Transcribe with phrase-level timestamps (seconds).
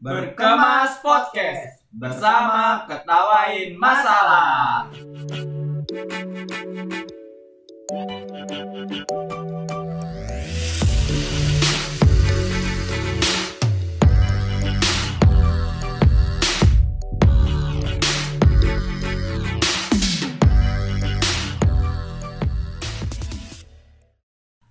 [0.00, 4.88] Berkemas Podcast bersama ketawain masalah.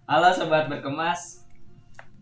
[0.10, 1.39] Halo sobat berkemas,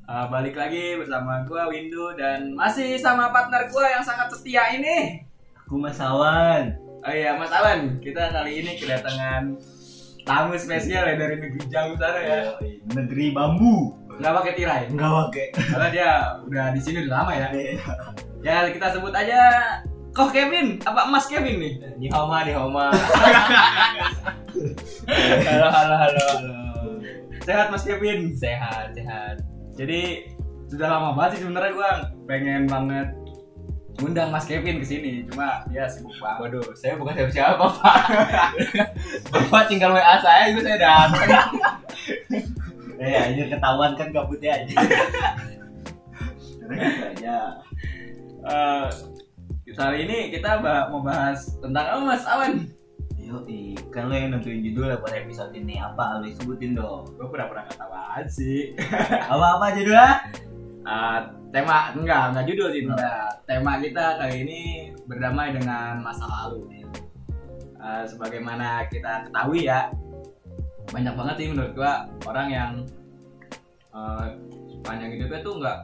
[0.08, 5.20] Uh, balik lagi bersama gua Windu dan masih sama partner gua yang sangat setia ini.
[5.68, 6.80] Aku Mas Awan.
[7.04, 9.60] Oh iya Mas Alan, kita kali ini kedatangan
[10.24, 12.40] tamu spesial ya dari negeri jauh sana ya.
[12.96, 14.00] Negeri bambu.
[14.16, 15.48] Nggak pakai tirai, Enggak pakai.
[15.76, 16.10] karena dia
[16.48, 17.48] udah di sini udah lama ya.
[18.40, 19.40] Ya kita sebut aja
[20.16, 21.74] Koh Kevin, apa Mas Kevin nih?
[22.00, 22.96] Ni Homa, ni Homa.
[25.52, 26.28] halo halo halo.
[27.44, 28.32] Sehat Mas Kevin?
[28.34, 29.57] sehat, sehat.
[29.78, 30.34] Jadi
[30.68, 31.92] sudah lama banget sih sebenarnya gua
[32.26, 33.08] pengen banget
[33.98, 36.54] ngundang Mas Kevin ke sini, cuma dia sibuk banget.
[36.54, 37.98] Waduh, saya bukan siapa-siapa, Pak.
[39.34, 41.30] Bapak tinggal WA saya, itu saya datang.
[43.02, 44.76] eh, aja ketahuan kan gabutnya aja.
[46.62, 47.38] Terus aja.
[48.46, 48.88] Eh,
[49.74, 52.70] kali ini kita mau bahas tentang apa Mas Awan?
[53.28, 53.44] Yo,
[53.92, 56.24] kan lo yang nentuin judul buat episode ini apa?
[56.24, 57.12] Lo sebutin dong.
[57.20, 58.72] Gue pernah-pernah kata banget sih.
[59.36, 60.32] Apa-apa judulnya?
[60.88, 61.20] Eh,
[61.52, 63.44] tema enggak enggak judul sih enggak.
[63.44, 64.62] Tema kita kali ini
[65.12, 66.72] berdamai dengan masa lalu.
[67.76, 69.92] Eh, sebagaimana kita ketahui ya,
[70.96, 72.72] banyak banget sih menurut gua orang yang
[73.92, 74.26] eh,
[74.72, 75.80] sepanjang hidupnya tuh enggak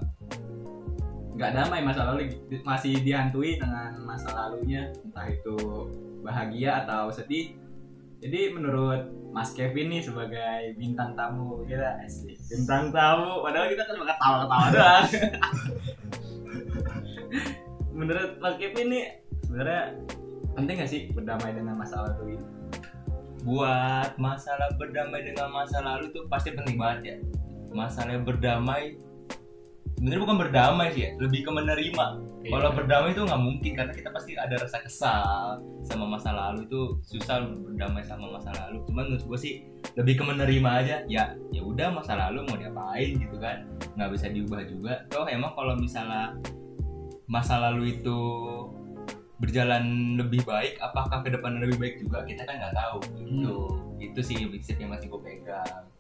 [1.34, 5.58] nggak damai masa lalu masih dihantui dengan masa lalunya entah itu
[6.24, 7.60] bahagia atau sedih.
[8.24, 13.94] Jadi menurut Mas Kevin nih sebagai bintang tamu kita asli bintang tamu padahal kita kan
[13.98, 15.06] cuma ketawa-ketawa doang.
[17.92, 19.06] Menurut Mas Kevin nih
[19.44, 19.84] sebenarnya
[20.54, 22.48] penting gak sih berdamai dengan masa lalu ini?
[23.44, 27.18] Buat masalah berdamai dengan masa lalu tuh pasti penting banget ya.
[27.74, 28.96] Masalah berdamai
[30.04, 32.06] sebenarnya bukan berdamai sih ya lebih ke menerima.
[32.44, 36.68] Kalau berdamai itu nggak mungkin karena kita pasti ada rasa kesal sama masa lalu.
[36.68, 38.84] Itu susah berdamai sama masa lalu.
[38.84, 39.54] Cuman menurut gue sih
[39.96, 40.96] lebih ke menerima aja.
[41.08, 43.64] Ya ya udah masa lalu mau diapain gitu kan.
[43.96, 45.08] Nggak bisa diubah juga.
[45.08, 46.36] Toh emang kalau misalnya
[47.32, 48.20] masa lalu itu
[49.40, 52.28] berjalan lebih baik apakah ke depan lebih baik juga?
[52.28, 53.00] Kita kan nggak tahu.
[53.24, 53.56] Gitu
[54.04, 55.93] itu sih prinsip yang masih gue pegang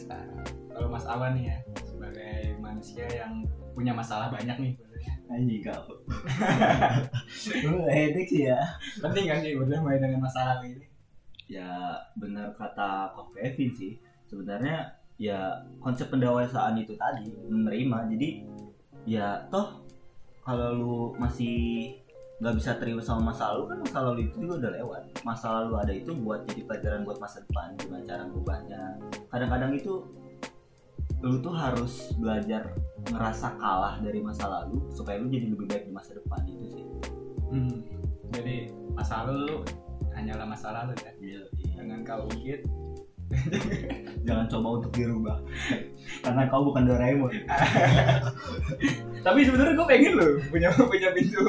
[0.00, 0.40] sekarang
[0.72, 3.44] kalau Mas Awan nih ya sebagai manusia yang
[3.76, 4.74] punya masalah banyak nih.
[5.30, 5.94] Anjing kau
[7.86, 8.58] hedik sih ya.
[8.98, 10.86] Penting kan sih berdamai dengan masa lalu ini?
[11.46, 11.70] Ya
[12.18, 13.92] benar kata Kok Kevin sih.
[14.26, 14.90] Sebenarnya
[15.22, 18.10] ya konsep pendewasaan itu tadi menerima.
[18.10, 18.28] Jadi
[19.06, 19.86] ya toh
[20.42, 21.94] kalau lu masih
[22.40, 25.72] nggak bisa terima sama masa lalu kan masa lalu itu juga udah lewat masa lalu
[25.76, 28.82] ada itu buat jadi pelajaran buat masa depan gimana cara ngubahnya
[29.28, 29.94] kadang-kadang itu
[31.20, 32.72] lu tuh harus belajar
[33.12, 36.84] ngerasa kalah dari masa lalu supaya lu jadi lebih baik di masa depan itu sih
[37.50, 37.82] Hmm.
[38.30, 39.56] Jadi masa lalu lu
[40.14, 41.10] hanyalah masa lalu ya.
[41.18, 41.42] Iya,
[41.74, 42.62] Jangan kau ungkit.
[44.26, 45.38] jangan coba untuk dirubah
[46.18, 47.30] karena kau bukan Doraemon
[49.26, 51.46] Tapi sebenarnya gue pengen loh punya punya pintu.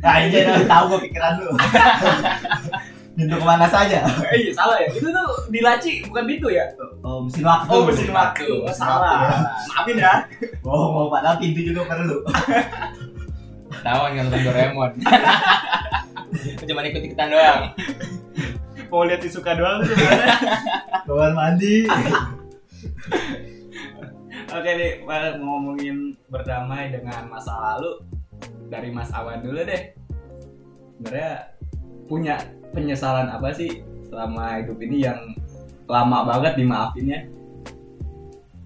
[0.00, 1.50] Nah, ini udah tahu gue pikiran lu.
[3.12, 4.08] Pintu ke mana saja?
[4.32, 4.88] Eh iya salah ya.
[4.88, 6.64] Itu tuh di laci bukan pintu ya.
[7.04, 7.68] Oh, mesin waktu.
[7.68, 8.48] Oh mesin waktu.
[8.48, 9.36] Oh, salah.
[9.68, 10.24] Maafin ya.
[10.64, 12.24] Oh, mau padahal pintu juga perlu.
[13.84, 14.92] Tahu nggak nonton Doraemon?
[16.68, 17.62] Cuma ikut ikutan doang.
[18.88, 20.36] Mau lihat suka doang tuh sebenarnya.
[21.04, 21.84] Kamar mandi.
[24.52, 28.21] Oke nih, mau ngomongin berdamai dengan masa lalu
[28.68, 29.94] dari Mas Awan dulu deh.
[30.98, 31.32] Sebenarnya
[32.06, 32.36] punya
[32.70, 35.20] penyesalan apa sih selama hidup ini yang
[35.88, 37.26] lama banget dimaafinnya?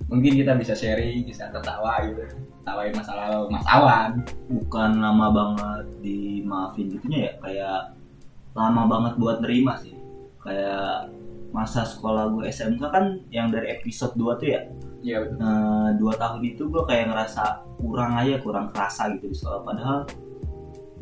[0.07, 2.23] Mungkin kita bisa sharing, bisa tertawa gitu.
[2.67, 4.27] Tawain masa lalu Mas Awan.
[4.51, 7.81] Bukan lama banget dimaafin gitunya ya, kayak
[8.55, 9.95] lama banget buat nerima sih.
[10.43, 11.11] Kayak
[11.55, 14.61] masa sekolah gue SMK kan yang dari episode 2 tuh ya
[15.05, 15.37] Iya betul.
[15.39, 17.45] Nah, dua tahun itu gue kayak ngerasa
[17.81, 19.61] kurang aja kurang kerasa gitu di sekolah.
[19.65, 19.99] Padahal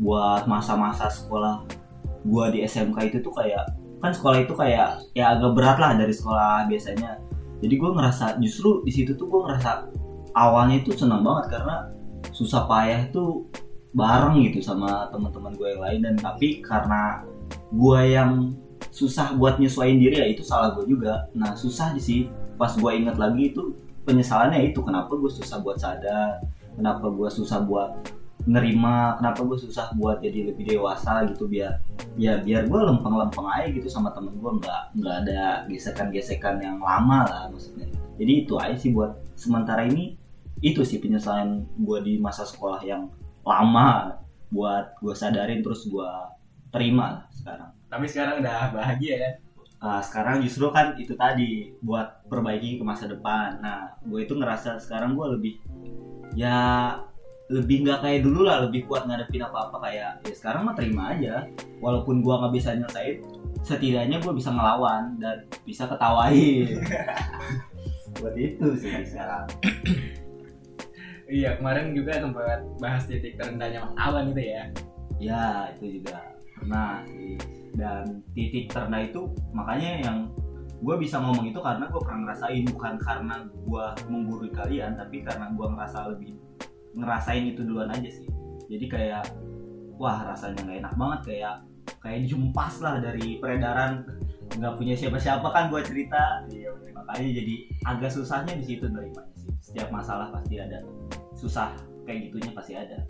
[0.03, 1.63] buat masa-masa sekolah
[2.25, 3.69] gue di SMK itu tuh kayak
[4.03, 7.21] kan sekolah itu kayak ya agak berat lah dari sekolah biasanya.
[7.63, 9.89] Jadi gue ngerasa justru di situ tuh gue ngerasa
[10.37, 11.89] awalnya itu senang banget karena
[12.35, 13.47] susah payah itu
[13.95, 16.01] bareng gitu sama teman-teman gue yang lain.
[16.05, 17.25] Dan tapi karena
[17.73, 18.53] gue yang
[18.93, 21.31] susah buat nyesuaiin diri ya itu salah gue juga.
[21.33, 23.75] Nah susah sih pas gue inget lagi itu
[24.05, 26.45] penyesalannya itu kenapa gue susah buat sadar
[26.77, 27.91] kenapa gue susah buat
[28.45, 31.81] nerima kenapa gue susah buat jadi lebih dewasa gitu biar
[32.21, 35.41] ya biar gue lempeng-lempeng aja gitu sama temen gue nggak nggak ada
[35.73, 37.89] gesekan-gesekan yang lama lah maksudnya
[38.21, 40.21] jadi itu aja sih buat sementara ini
[40.61, 43.09] itu sih penyesalan gue di masa sekolah yang
[43.49, 44.21] lama
[44.53, 46.11] buat gue sadarin terus gue
[46.69, 49.31] terima lah sekarang Tapi sekarang udah bahagia ya.
[49.83, 53.61] Ah, sekarang justru kan itu tadi buat perbaiki ke masa depan.
[53.61, 55.55] Nah, gue itu ngerasa sekarang gue lebih
[56.35, 56.99] ya
[57.53, 61.45] lebih nggak kayak dulu lah, lebih kuat ngadepin apa-apa kayak ya sekarang mah terima aja.
[61.85, 63.21] Walaupun gue nggak bisa nyelesain,
[63.61, 66.81] setidaknya gue bisa ngelawan dan bisa ketawain.
[68.23, 69.45] buat itu sih sekarang.
[71.25, 74.63] Iya, kemarin juga sempat bahas titik terendahnya Mas Awan itu ya.
[75.19, 75.45] Ya,
[75.77, 76.21] itu juga
[76.57, 77.64] pernah sih.
[77.75, 80.19] Dan titik terendah itu makanya yang
[80.85, 85.49] gue bisa ngomong itu karena gue pernah ngerasain bukan karena gue menggurui kalian tapi karena
[85.57, 86.37] gue ngerasa lebih
[86.95, 88.29] ngerasain itu duluan aja sih.
[88.71, 89.25] Jadi kayak
[89.99, 91.55] wah rasanya nggak enak banget kayak
[92.03, 94.07] kayak dijumpas lah dari peredaran.
[94.55, 96.47] Nggak punya siapa-siapa kan gue cerita.
[96.53, 97.55] Iya, makanya jadi
[97.91, 99.51] agak susahnya di situ nerimanya sih.
[99.59, 100.85] Setiap masalah pasti ada.
[101.35, 101.75] Susah
[102.05, 103.01] kayak gitunya pasti ada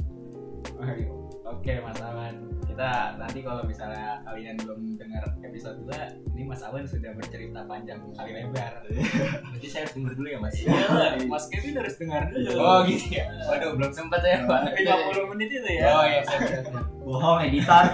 [1.45, 5.93] Oke Mas Awan, kita nanti kalau misalnya kalian belum dengar episode 2
[6.33, 8.81] ini Mas Awan sudah bercerita panjang kali lebar.
[8.89, 10.57] Berarti saya harus denger dulu ya mas.
[10.57, 12.49] Iya, Mas Kevin harus dengar dulu.
[12.57, 13.29] Oh gitu ya.
[13.45, 14.73] Waduh belum sempat ya pak.
[14.73, 15.85] 50 menit itu ya.
[15.93, 16.65] Oh iya siap.
[17.05, 17.85] bohong editor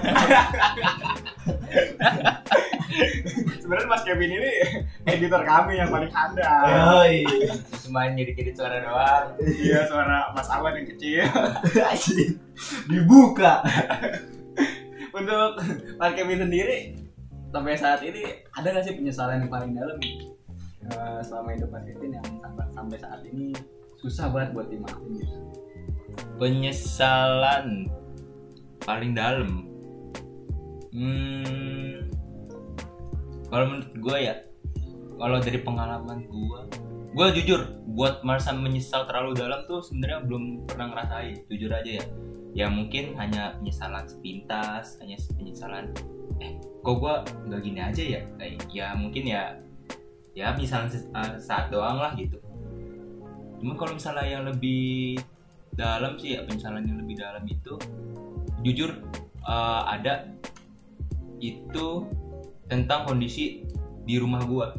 [3.62, 4.50] Sebenarnya Mas Kevin ini
[5.06, 6.64] editor kami yang paling handal.
[6.66, 7.22] Yoi.
[7.86, 9.26] Cuma nyedikit suara doang.
[9.40, 11.24] Iya, suara Mas Awan yang kecil.
[12.90, 13.64] Dibuka
[15.10, 15.50] Untuk
[15.98, 16.76] Mas Kevin sendiri
[17.50, 18.22] sampai saat ini
[18.54, 19.98] ada nggak sih penyesalan yang paling dalam
[20.86, 23.50] eh, selama hidup Mas Kevin yang sampai, sampai saat ini
[23.98, 25.36] susah banget buat dimaafin gitu?
[26.40, 27.90] Penyesalan
[28.82, 29.68] paling dalam.
[30.90, 31.99] Hmm,
[33.50, 34.34] kalau menurut gue ya,
[35.18, 36.60] kalau dari pengalaman gue,
[37.10, 37.60] gue jujur
[37.98, 42.04] buat merasa menyesal terlalu dalam tuh sebenarnya belum pernah ngerasain, jujur aja ya.
[42.50, 45.90] Ya mungkin hanya penyesalan sepintas, hanya penyesalan,
[46.38, 47.14] eh kok gue
[47.50, 49.42] nggak gini aja ya, kayak ya mungkin ya,
[50.38, 52.38] ya penyesalan eh, saat doang lah gitu.
[53.58, 55.18] Cuman kalau misalnya yang lebih
[55.74, 57.74] dalam sih ya penyesalan yang lebih dalam itu
[58.62, 58.94] jujur
[59.42, 60.30] eh, ada
[61.42, 62.06] itu
[62.70, 63.66] tentang kondisi
[64.06, 64.70] di rumah gua.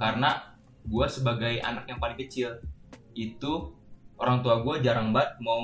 [0.00, 0.56] Karena
[0.88, 2.56] gua sebagai anak yang paling kecil
[3.12, 3.76] itu
[4.16, 5.60] orang tua gua jarang banget mau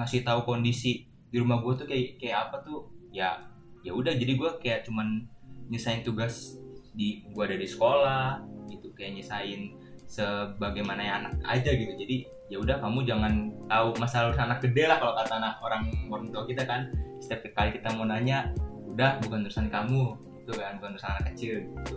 [0.00, 2.88] ngasih tahu kondisi di rumah gua tuh kayak kayak apa tuh.
[3.12, 3.44] Ya
[3.84, 5.28] ya udah jadi gua kayak cuman
[5.68, 6.56] nyesain tugas
[6.96, 8.40] di gua ada di sekolah
[8.72, 8.88] gitu.
[8.96, 9.76] Kayak nyesain
[10.08, 11.92] sebagaimana ya anak aja gitu.
[11.92, 12.16] Jadi
[12.48, 16.26] ya udah kamu jangan tahu masalah urusan anak gede lah kalau kata anak orang orang
[16.32, 16.88] tua kita kan.
[17.20, 18.50] Setiap kali kita mau nanya
[18.92, 21.96] udah bukan urusan kamu itu kan bukan urusan anak kecil gitu.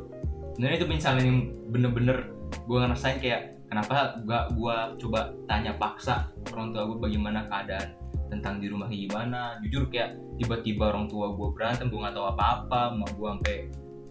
[0.55, 1.39] Sebenarnya itu penyesalan yang
[1.73, 2.17] bener-bener
[2.53, 7.97] gue ngerasain kayak kenapa gua gua coba tanya paksa orang tua gue bagaimana keadaan
[8.29, 9.59] tentang di rumah gimana.
[9.65, 13.57] Jujur kayak tiba-tiba orang tua gue berantem gue nggak tahu apa-apa mau gue sampai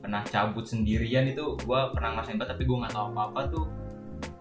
[0.04, 3.66] pernah cabut sendirian itu gue pernah ngerasain banget tapi gue nggak tahu apa-apa tuh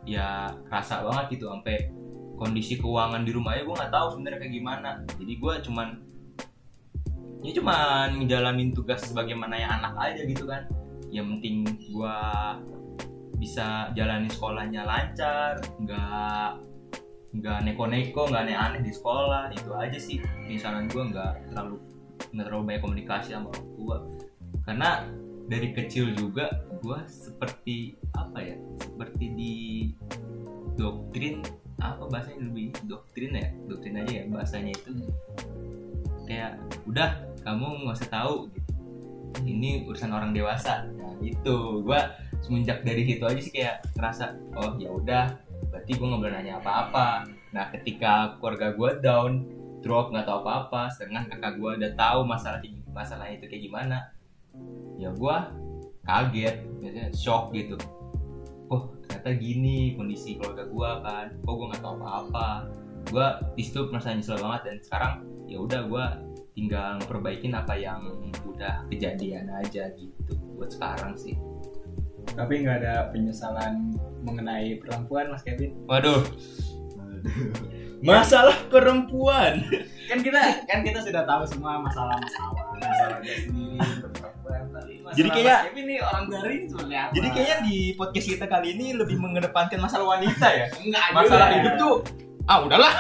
[0.04, 1.48] ya kerasa banget gitu.
[1.48, 1.94] Sampai
[2.36, 4.90] kondisi keuangan di rumahnya gue nggak tahu sebenarnya kayak gimana.
[5.16, 5.88] Jadi gue cuman
[7.44, 10.64] ya cuman ngejalanin tugas sebagaimana yang anak aja gitu kan.
[11.12, 11.56] Yang penting
[11.92, 12.18] gue
[13.38, 16.50] bisa jalani sekolahnya lancar nggak
[17.34, 20.24] nggak neko-neko nggak aneh-aneh di sekolah itu aja sih.
[20.48, 21.76] Misalnya gue nggak terlalu
[22.32, 23.98] nggak terlalu banyak komunikasi sama orang tua.
[24.64, 24.90] Karena
[25.52, 26.48] dari kecil juga
[26.80, 29.56] gue seperti apa ya seperti di
[30.80, 31.44] doktrin
[31.84, 33.52] apa bahasanya lebih doktrin ya?
[33.68, 34.92] Doktrin aja ya bahasanya itu.
[36.24, 38.72] Kayak udah kamu nggak usah tahu gitu.
[39.44, 40.88] ini urusan orang dewasa.
[40.96, 41.84] Nah gitu.
[41.84, 42.00] Gue
[42.44, 45.26] semenjak dari situ aja sih kayak ngerasa oh ya udah
[45.72, 47.28] berarti gue nggak boleh nanya apa-apa.
[47.52, 49.32] Nah ketika keluarga gue down
[49.84, 52.64] drop nggak tahu apa-apa sedangkan kakak gue udah tahu masalah
[52.96, 54.14] masalah itu kayak gimana
[55.02, 55.38] ya gue
[56.08, 57.76] kaget biasanya shock gitu.
[58.72, 61.28] Oh ternyata gini kondisi keluarga gue kan.
[61.44, 62.50] Kok gue nggak tahu apa-apa.
[63.12, 63.28] Gue
[63.60, 65.14] di situ merasa nyesel banget dan sekarang
[65.48, 66.06] ya udah gue
[66.54, 68.02] tinggal ngeperbaikin apa yang
[68.44, 71.34] udah kejadian aja gitu buat sekarang sih
[72.26, 73.92] Tapi nggak ada penyesalan
[74.22, 75.76] mengenai perempuan Mas Kevin.
[75.86, 76.24] waduh
[78.04, 79.64] masalah perempuan
[80.12, 80.36] Kan kita
[80.68, 85.96] kan kita sudah tahu semua masalah-masalah masalah dia sendiri masalah Jadi kayak- Mas Kevin ini
[85.98, 87.12] orang garing seperti apa?
[87.12, 91.56] jadi kayaknya di podcast kita kali ini lebih mengedepankan masalah wanita ya enggak masalah juga.
[91.58, 91.96] hidup tuh
[92.44, 92.94] ah udahlah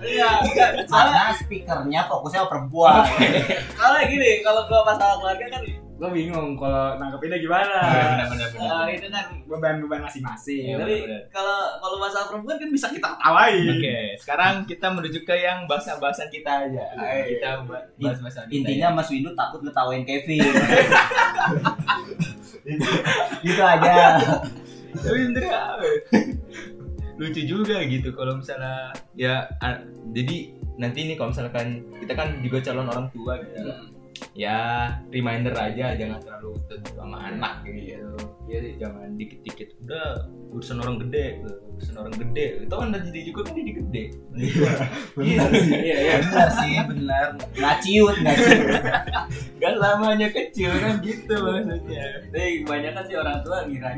[0.00, 0.40] Iya,
[0.88, 3.04] karena speakernya fokusnya perempuan
[3.76, 5.62] soalnya gini, kalau gua masalah keluarga kan
[6.00, 7.76] gua bingung kalau nangkepinnya gimana.
[8.16, 8.48] benar-benar
[8.88, 10.72] Eh, itu kan beban-beban masing-masing.
[10.72, 10.96] Iya, Tapi
[11.28, 13.68] kalau kalau masalah perempuan kan bisa kita ketawain.
[13.68, 16.84] Oke, sekarang kita menuju ke yang bahasa-bahasan kita aja.
[16.96, 17.36] Ayo.
[17.36, 17.48] Kita
[18.00, 20.40] bahas-bahasan kita intinya Mas Windu takut ngetawain Kevin
[23.44, 24.08] gitu aja ya.
[24.90, 25.96] Tapi sebenernya apa ya?
[27.20, 29.44] Lucu juga gitu kalau misalnya ya
[30.16, 33.70] jadi nanti nih kalau misalkan kita kan juga calon orang tua gitu.
[34.32, 38.16] Ya reminder aja jangan terlalu tutup sama anak gitu.
[38.48, 39.76] Ya jangan dikit-dikit.
[39.84, 40.24] Udah
[40.56, 41.44] urusan orang gede
[41.76, 42.64] urusan orang gede.
[42.64, 44.04] Itu kan udah jadi juga kan jadi gede.
[45.16, 45.76] Bener sih.
[45.76, 46.14] Iya, iya.
[46.24, 48.60] bener sih bener nggak ciut nggak ciut
[49.60, 52.04] gak lamanya kecil kan gitu maksudnya.
[52.32, 53.96] Tapi kebanyakan sih orang tua ngira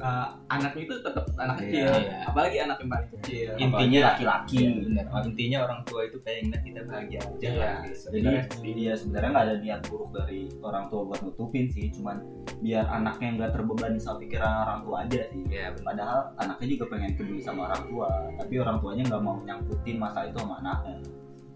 [0.00, 2.16] eh, anaknya itu tetap anak Iya, kecil, iya.
[2.24, 3.48] apalagi anak yang paling kecil.
[3.54, 4.56] intinya laki-laki.
[4.58, 7.70] Iya, intinya orang tua itu pengen kita bahagia aja Iya.
[7.84, 8.06] gitu.
[8.10, 8.32] jadi
[8.72, 12.16] dia sebenarnya nggak ada niat buruk dari orang tua buat nutupin sih cuman
[12.58, 17.10] biar anaknya nggak terbebani sama pikiran orang tua aja sih Iya, padahal anaknya juga pengen
[17.14, 20.94] peduli sama orang tua tapi orang tuanya nggak mau nyangkutin masalah itu sama anaknya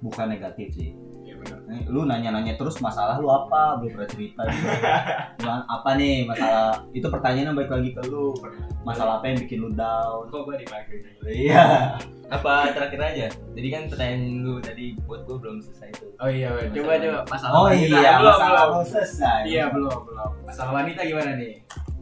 [0.01, 1.04] bukan negatif sih Iya
[1.47, 1.81] benar.
[1.87, 4.43] Lu nanya-nanya terus masalah lu apa belum pernah cerita.
[5.39, 8.33] Cuman apa nih masalah itu pertanyaannya balik lagi ke lu
[8.81, 10.97] masalah apa yang bikin lu down Kok balik lagi?
[11.27, 11.97] iya
[12.27, 16.49] apa terakhir aja jadi kan pertanyaan lu tadi buat gua belum selesai tuh Oh iya,
[16.51, 16.69] Wei.
[16.71, 17.85] coba coba masalah oh wanita.
[17.95, 18.73] iya belum, masalah belum.
[18.75, 20.31] lu selesai Iya belum belum.
[20.45, 21.53] Masalah wanita gimana nih?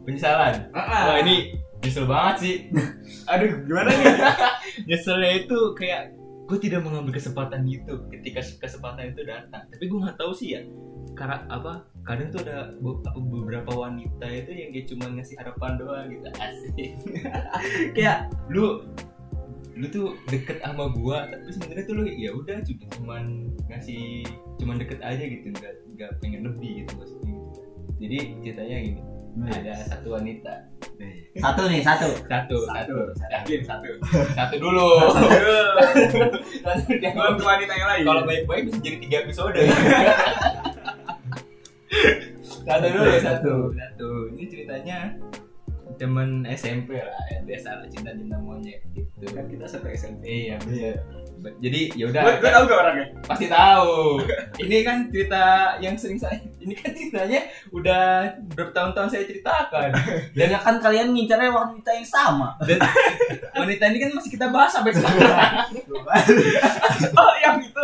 [0.03, 1.35] penyesalan Ah, wah ini
[1.79, 2.55] nyesel banget sih
[3.31, 4.05] aduh gimana nih?
[4.87, 6.11] nyeselnya itu kayak
[6.43, 9.63] gue tidak mengambil kesempatan itu ketika kesempatan itu datang.
[9.71, 10.63] Tapi gue nggak tahu sih ya
[11.13, 15.71] karena apa kadang tuh ada be- apa, beberapa wanita itu yang kayak cuma ngasih harapan
[15.77, 16.27] doang gitu.
[16.43, 16.91] Asik.
[17.93, 18.81] Kayak lu
[19.73, 23.23] lu tuh deket sama gua tapi sebenarnya tuh lu ya udah cuma cuman
[23.73, 24.21] ngasih
[24.61, 27.61] cuman deket aja gitu nggak nggak pengen lebih gitu maksudnya gitu.
[27.97, 29.01] jadi ceritanya gini
[29.41, 30.53] ada satu wanita.
[31.41, 32.09] Satu nih satu.
[32.29, 33.89] Satu satu Yakin satu.
[34.37, 35.09] satu dulu.
[36.61, 38.03] Satu Belum ke wanita yang lain.
[38.05, 39.57] kalau baik-baik bisa jadi tiga episode.
[42.63, 43.53] Satu dulu ya satu.
[43.75, 44.09] Satu.
[44.33, 44.97] Ini ceritanya
[45.99, 47.19] temen SMP lah.
[47.29, 49.27] Ya biasa cinta cinta monyet gitu.
[49.33, 50.47] Kan kita satu SMP.
[50.47, 50.57] iya.
[50.63, 51.22] Bener
[51.59, 53.05] jadi ya udah Gue gue tahu gak orangnya?
[53.27, 54.19] pasti tahu.
[54.59, 55.43] Ini kan cerita
[55.83, 58.03] yang sering saya ini kan ceritanya udah
[58.55, 59.89] bertahun-tahun saya ceritakan.
[60.31, 62.55] Dan ya kan kalian ngincarnya wanita yang sama.
[62.63, 62.79] Dan
[63.53, 65.53] wanita ini kan masih kita bahas sampai sekarang.
[67.19, 67.83] Oh yang itu.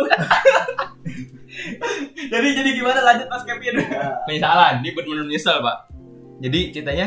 [2.32, 3.00] jadi jadi gimana?
[3.04, 3.74] Lanjut Mas Kevin?
[4.24, 4.80] penyesalan.
[4.80, 5.76] Ini benar-benar menyesal pak.
[6.40, 7.06] Jadi ceritanya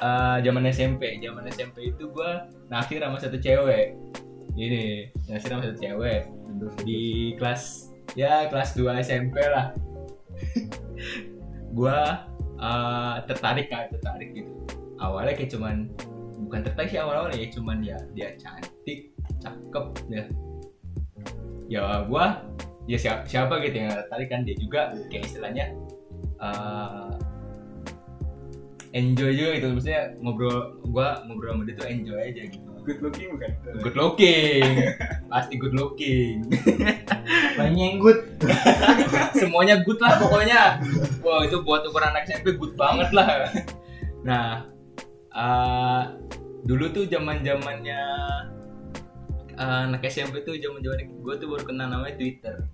[0.00, 3.92] eh, zaman SMP zaman SMP itu gua naksir sama satu cewek
[4.56, 6.28] ini naksir sama satu cewek.
[6.84, 9.72] Di kelas ya kelas 2 SMP lah.
[11.76, 12.28] Gua
[12.60, 14.52] eh, tertarik kan tertarik gitu.
[15.00, 15.76] Awalnya kayak cuman
[16.46, 20.24] bukan tertarik sih awal-awal ya cuman ya dia cantik cakep ya
[21.72, 22.44] ya gua
[22.84, 25.72] ya siapa, siapa gitu yang tertarik kan dia juga kayak istilahnya
[26.38, 27.12] eh,
[28.92, 29.66] enjoy juga gitu.
[29.72, 33.50] Maksudnya ngobrol gua ngobrol sama dia tuh enjoy aja gitu Good looking bukan?
[33.78, 34.66] good looking.
[35.30, 36.50] Pasti good looking.
[37.58, 38.26] Banyak yang good.
[39.40, 40.82] Semuanya good lah pokoknya.
[41.22, 43.46] Wah itu buat ukuran anak SMP good banget lah.
[44.26, 44.66] Nah
[45.30, 46.02] eh,
[46.66, 48.02] dulu tuh zaman zamannya
[49.62, 52.66] anak SMP tuh zaman zaman gue tuh baru kenal namanya Twitter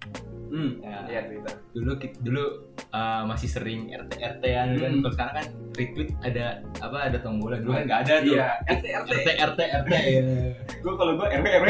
[0.49, 0.71] Hmm.
[0.81, 1.55] Ya, Iya Twitter.
[1.71, 2.45] dulu dulu
[2.91, 5.01] uh, masih sering RT RT-an kan Hmm.
[5.01, 6.47] kalau sekarang kan retweet ada
[6.79, 8.49] apa ada tombolnya dulu kan nggak ada tuh Iya.
[8.67, 9.11] RT RT.
[9.13, 10.23] RT RT RT ya.
[10.79, 11.67] Gue kalau gue RW RW.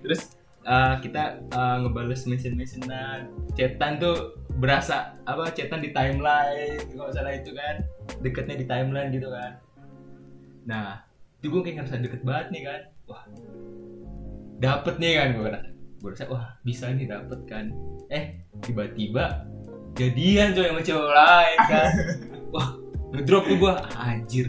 [0.00, 0.22] terus
[0.62, 4.16] uh, kita uh, ngebales mention mentionan chatan tuh
[4.54, 7.82] berasa apa chatan di timeline kalau salah itu kan
[8.20, 9.58] deketnya di timeline gitu kan
[10.62, 11.02] nah
[11.36, 13.24] itu gue kayak ngerasa deket banget nih kan wah
[14.56, 15.68] dapet nih kan gue rasa
[16.04, 17.72] gue rasa wah bisa nih dapet kan.
[18.12, 19.48] Eh tiba-tiba
[19.96, 21.90] jadian coy sama cewek lain kan.
[22.52, 22.68] Wah
[23.16, 24.46] ngedrop tuh gue anjir.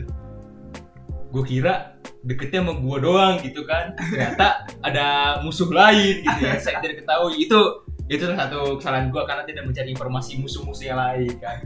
[1.32, 1.96] Gue kira
[2.28, 3.96] deketnya sama gue doang gitu kan.
[3.96, 7.40] Ternyata ada musuh lain gitu ya saya tidak ketahui.
[7.40, 11.64] Itu itu salah satu kesalahan gue karena tidak mencari informasi musuh-musuh yang lain kan.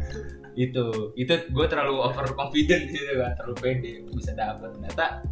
[0.54, 5.26] Itu itu gue terlalu overconfident gitu kan terlalu pede bisa dapat ternyata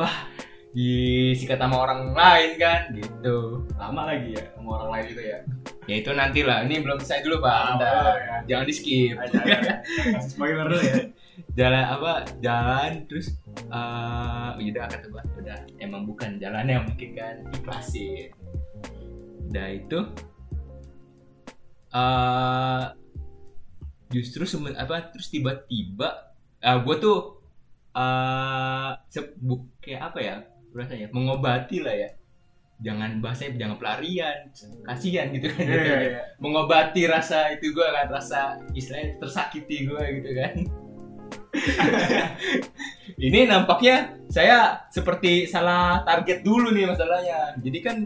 [0.00, 0.32] wah
[0.76, 3.64] disikat sama orang lain kan gitu.
[3.80, 5.38] Lama lagi ya sama orang lain itu ya.
[5.88, 7.56] ya itu nanti lah ini belum selesai dulu pak.
[7.56, 8.36] Ah, boleh ya.
[8.44, 9.16] jangan di skip
[10.28, 10.96] spoiler dulu ya.
[11.58, 12.12] jalan apa
[12.44, 13.32] jalan terus
[13.72, 15.22] eh udah kata gua.
[15.40, 18.28] Udah emang bukan jalannya mungkin kan ikhlasin
[19.48, 19.98] udah itu
[21.88, 22.84] eh
[24.12, 27.40] justru semen, apa terus tiba-tiba ah gue tuh
[27.96, 30.36] eh se- bu- kayak apa ya
[30.78, 32.10] rasanya mengobati lah ya.
[32.78, 34.38] Jangan bahasanya jangan pelarian
[34.86, 35.66] kasihan gitu kan.
[35.66, 36.22] Iya, iya, iya.
[36.42, 40.54] mengobati rasa itu gue kan rasa istilahnya tersakiti gue gitu kan.
[43.26, 47.58] Ini nampaknya saya seperti salah target dulu nih masalahnya.
[47.58, 47.96] Jadi kan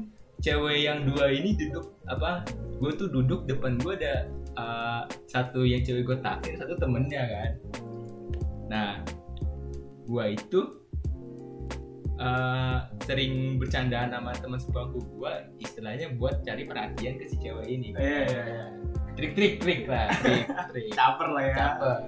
[0.43, 2.43] cewek yang dua ini duduk apa
[2.83, 4.27] gue tuh duduk depan gue ada
[4.59, 7.51] uh, satu yang cewek gue taksir satu temennya kan.
[8.67, 8.91] Nah
[10.03, 10.82] gue itu
[12.23, 17.91] uh, sering bercandaan sama teman sebangku gue istilahnya buat cari perhatian ke si cewek ini
[17.99, 18.65] Iya, iya, iya.
[19.19, 21.55] trik trik trik lah trik trik Caper lah ya.
[21.59, 21.99] Caper.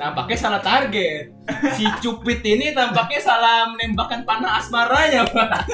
[0.00, 1.28] Nampaknya salah target.
[1.76, 5.68] Si Cupit ini tampaknya salah menembakkan panah asmaranya, Pak.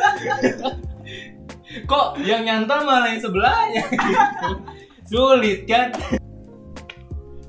[1.91, 4.51] Kok yang nyantol malah yang sebelahnya gitu.
[5.11, 5.95] Sulit kan?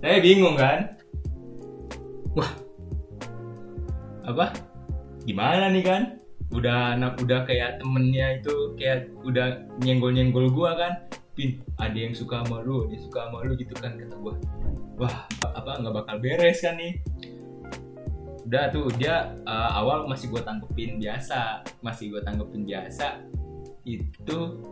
[0.06, 0.94] Saya bingung kan?
[2.38, 2.52] Wah.
[4.30, 4.54] Apa?
[5.28, 6.02] Gimana nih kan?
[6.56, 10.94] Udah na- udah kayak temennya itu kayak udah nyenggol-nyenggol gua kan.
[11.36, 14.40] Pin, ada yang suka sama lu, ada suka sama lu gitu kan kata gua.
[14.98, 16.98] Wah apa nggak bakal beres kan nih?
[18.48, 23.20] Udah tuh dia uh, awal masih gue tanggepin biasa masih gue tanggepin biasa.
[23.84, 24.64] Itu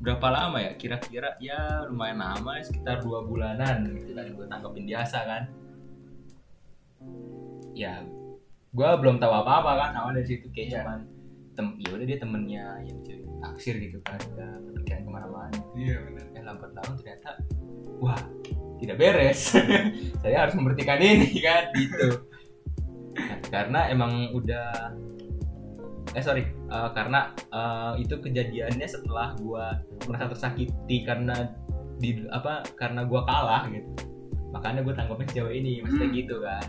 [0.00, 0.72] berapa lama ya?
[0.80, 5.42] Kira-kira ya lumayan lama sekitar dua bulanan gitu kan gue tanggepin biasa kan?
[7.76, 8.00] Ya
[8.76, 10.76] gue belum tahu apa-apa kan awal dari situ kayak Iya.
[10.78, 11.00] cuman
[11.52, 15.96] tem ya udah dia temennya yang cewek taksir gitu kan udah berpikiran ke mana-mana Iya
[16.02, 16.24] benar.
[16.30, 17.30] eh lambat laun ternyata
[17.96, 18.20] wah
[18.76, 19.40] tidak beres
[20.20, 22.08] saya harus memberhentikan ini kan gitu
[23.16, 24.92] Nah, karena emang udah
[26.12, 31.48] eh sorry eh, karena eh, itu kejadiannya setelah gua merasa tersakiti karena
[31.96, 33.88] di apa karena gua kalah gitu
[34.46, 36.16] makanya gue tanggapin cewek ini maksudnya Hmm.
[36.16, 36.64] gitu kan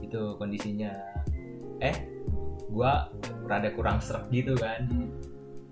[0.00, 0.92] itu kondisinya
[1.84, 1.96] eh
[2.72, 3.12] gua
[3.44, 4.88] rada kurang serak gitu kan.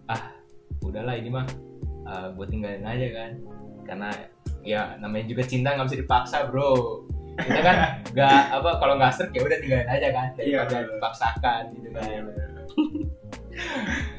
[0.06, 0.36] Ah
[0.84, 1.46] udahlah ini mah
[2.36, 3.30] gue tinggalin aja kan.
[3.88, 4.08] Karena
[4.62, 7.02] ya namanya juga cinta nggak bisa dipaksa bro.
[7.32, 7.76] Kita kan
[8.14, 10.94] nggak apa kalau nggak serak ya udah tinggalin aja kan Iya, daripada betul.
[11.00, 12.22] dipaksakan gitu kan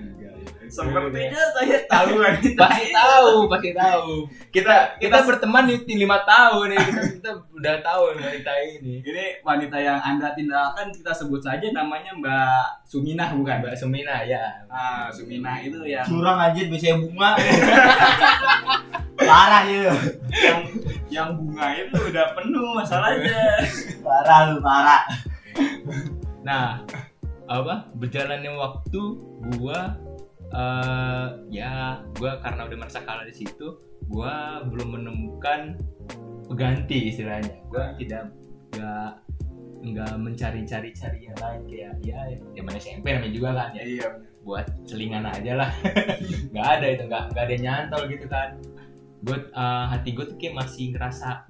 [0.74, 4.26] Sepertinya saya tahu wanita pasti tahu pasti tahu.
[4.50, 9.06] Kita kita berteman nih lima tahun nih kita, kita udah tahu wanita ini.
[9.06, 13.62] Ini wanita yang anda tinggalkan kita sebut saja namanya Mbak Suminah bukan?
[13.62, 14.50] Mbak Sumina ya.
[14.66, 17.32] Ah, Suminah itu yang curang aja biasanya bunga.
[19.30, 19.94] Parah ya.
[20.34, 20.60] Yang
[21.14, 23.62] yang bunga itu udah penuh masalahnya.
[24.02, 25.06] parah lu parah.
[26.42, 26.82] Nah,
[27.46, 27.88] apa?
[27.94, 29.02] Berjalannya waktu
[29.54, 29.96] gua
[30.54, 35.78] eh ya gua karena udah merasa kalah di situ, gua belum menemukan
[36.46, 37.58] pengganti istilahnya.
[37.68, 38.30] Gua tidak
[38.74, 39.12] nggak
[39.84, 41.62] nggak mencari-cari cari yang lain.
[41.68, 42.20] Kayak ya
[42.54, 43.84] zaman SMP namanya juga kan ya.
[43.84, 44.10] Iya.
[44.44, 45.72] buat selingan aja lah.
[46.52, 48.60] Nggak ada itu nggak nggak ada yang nyantol gitu kan.
[49.24, 51.48] Gue hati gue tuh kayak masih ngerasa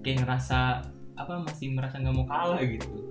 [0.00, 0.80] kayak ngerasa
[1.12, 3.05] apa masih merasa nggak mau kalah gitu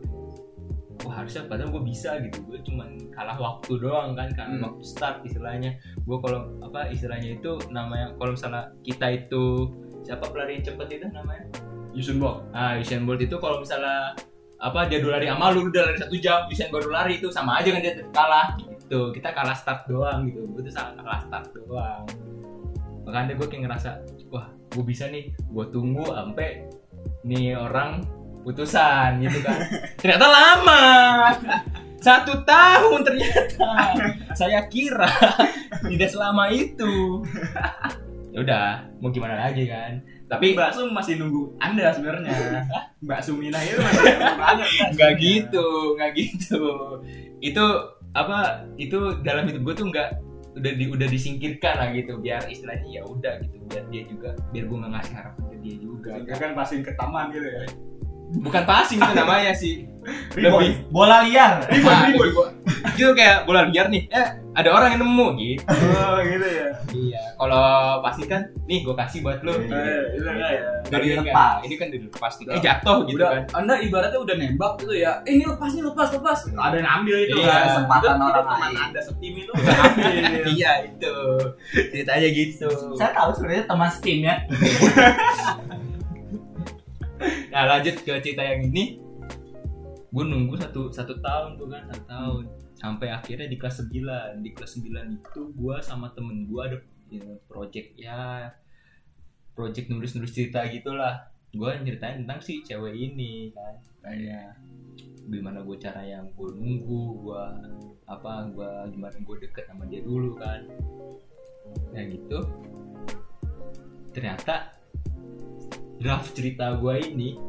[1.05, 4.65] wah harusnya padahal gue bisa gitu gue cuman kalah waktu doang kan karena Hmm.
[4.65, 9.69] waktu start istilahnya gue kalau apa istilahnya itu namanya kalau misalnya kita itu
[10.01, 11.45] siapa pelari yang cepet itu namanya
[11.95, 12.43] Usain Bolt.
[12.51, 14.11] Nah, Usain Bolt itu kalau misalnya
[14.59, 17.63] apa dia dulu lari sama lu udah lari satu jam, Usain baru lari itu sama
[17.63, 19.15] aja kan dia kalah gitu.
[19.15, 20.43] Kita kalah start doang gitu.
[20.51, 22.03] Gue tuh kalah start doang.
[23.07, 23.89] Makanya gue kayak ngerasa,
[24.27, 26.67] wah gue bisa nih, gue tunggu sampai
[27.23, 28.03] nih orang
[28.45, 29.57] putusan gitu kan.
[29.97, 30.83] ternyata lama.
[31.97, 33.97] Satu tahun ternyata.
[34.37, 35.09] Saya kira
[35.89, 37.25] tidak selama itu.
[38.29, 38.67] Ya udah,
[39.01, 40.05] mau gimana lagi kan?
[40.29, 42.33] Tapi Mbak Sum masih nunggu Anda sebenarnya.
[43.01, 44.65] Mbak Suminah itu masih nunggu Anda.
[44.93, 46.63] nggak gitu nggak gitu
[47.45, 47.65] itu
[48.17, 50.09] apa itu dalam hidup gue tuh nggak
[50.55, 54.65] udah di, udah disingkirkan lah gitu biar istilahnya ya udah gitu biar dia juga biar
[54.71, 57.63] gue nggak ngasih harapan ke dia juga Sehingga kan passing ke taman gitu ya.
[58.37, 59.87] Bukan passing itu namanya sih.
[60.37, 61.65] Lebih bola liar.
[61.65, 62.13] Nah,
[62.93, 64.05] gitu kayak bola liar nih.
[64.07, 65.65] Eh ada orang yang nemu gitu.
[65.67, 66.67] Oh, gitu ya.
[66.93, 67.59] iya kalau
[67.99, 70.63] passing kan nih gue kasih buat lo Eh, itu enggak ya.
[70.87, 71.55] dari Udah enggak lepas.
[71.59, 72.45] ini kan udah lepas nih.
[72.47, 73.41] Eh jatuh gitu udah, kan.
[73.51, 75.11] Anda ibaratnya udah nembak gitu ya.
[75.25, 76.37] Eh, ini lepas nih, lepas, lepas.
[76.47, 77.61] Ada yang ambil itu Iya, kan.
[77.67, 78.85] kesempatan orang teman lain.
[78.85, 79.51] Anda setim itu
[80.53, 81.15] iya itu.
[81.89, 82.69] Ceritanya gitu.
[82.93, 84.35] Saya tahu sebenarnya teman steam ya
[87.55, 88.99] nah lanjut ke cerita yang ini.
[90.11, 92.43] Gue nunggu satu satu tahun tuh kan satu tahun.
[92.75, 97.39] Sampai akhirnya di kelas 9 di kelas 9 itu gue sama temen gue ada ya,
[97.47, 98.51] project ya
[99.55, 101.31] project nulis nulis cerita gitulah.
[101.55, 103.79] Gue nyeritain tentang si cewek ini kan.
[104.03, 104.59] Kayak
[105.31, 107.43] gimana gue cara yang gue nunggu gue
[108.05, 110.59] apa gue gimana gue deket sama dia dulu kan.
[111.95, 112.43] Ya gitu.
[114.11, 114.74] Ternyata
[115.99, 117.39] draft cerita gue ini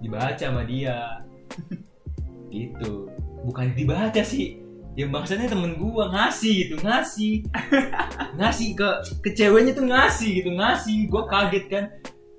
[0.00, 1.24] dibaca sama dia.
[2.50, 3.06] Gitu.
[3.46, 4.58] Bukan dibaca sih.
[4.98, 7.46] Ya maksudnya temen gue ngasih gitu ngasih.
[8.42, 8.88] Ngasih ke
[9.22, 11.06] ke ceweknya tuh ngasih gitu ngasih.
[11.06, 11.84] Gue kaget kan.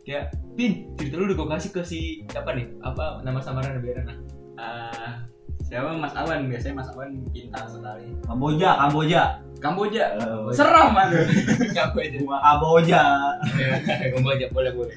[0.04, 2.68] Kayak pin cerita lu udah gue kasih ke si siapa nih?
[2.84, 4.18] Apa nama samaran biar nah
[4.60, 5.24] Ah,
[5.64, 5.96] siapa?
[5.96, 6.52] Mas Awan.
[6.52, 8.12] Biasanya Mas Awan pintar sekali.
[8.28, 9.24] Kamboja, Kamboja.
[9.64, 10.04] Kamboja.
[10.20, 11.18] Eh, seram aja
[11.96, 13.04] Bunga Kamboja.
[14.12, 14.96] Gue aja boleh boleh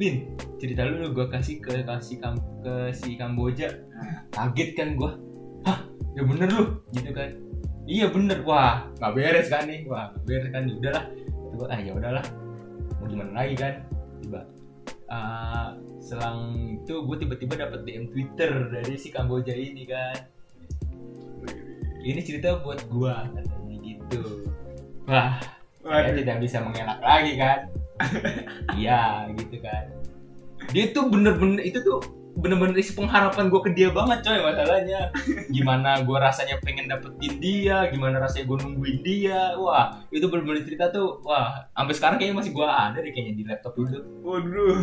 [0.00, 3.68] Pin cerita lu gue kasih ke kasih kam, ke si Kamboja.
[4.32, 5.12] Kaget kan gue
[5.68, 5.84] hah
[6.16, 6.64] ya bener lu
[6.96, 7.28] gitu kan.
[7.84, 11.04] Iya bener wah nggak beres kan nih wah nggak beres kan ya udahlah.
[11.52, 12.24] Gue ah ya udahlah
[12.96, 13.74] mau gimana lagi kan?
[14.24, 14.40] Tiba
[15.12, 16.40] ah, selang
[16.80, 20.16] itu gue tiba-tiba dapet DM Twitter dari si Kamboja ini kan.
[22.00, 24.48] Ini cerita buat gue katanya gitu.
[25.04, 25.36] Wah
[25.84, 27.68] saya tidak bisa mengelak lagi kan
[28.78, 29.84] iya gitu kan.
[30.70, 35.10] Dia tuh bener-bener itu tuh bener-bener isi pengharapan gue ke dia banget coy masalahnya.
[35.50, 39.58] Gimana gue rasanya pengen dapetin dia gimana rasanya gue nungguin dia.
[39.58, 43.44] Wah itu bener-bener cerita tuh wah sampai sekarang kayaknya masih gue ada deh kayaknya di
[43.48, 43.98] laptop dulu.
[44.22, 44.78] Waduh.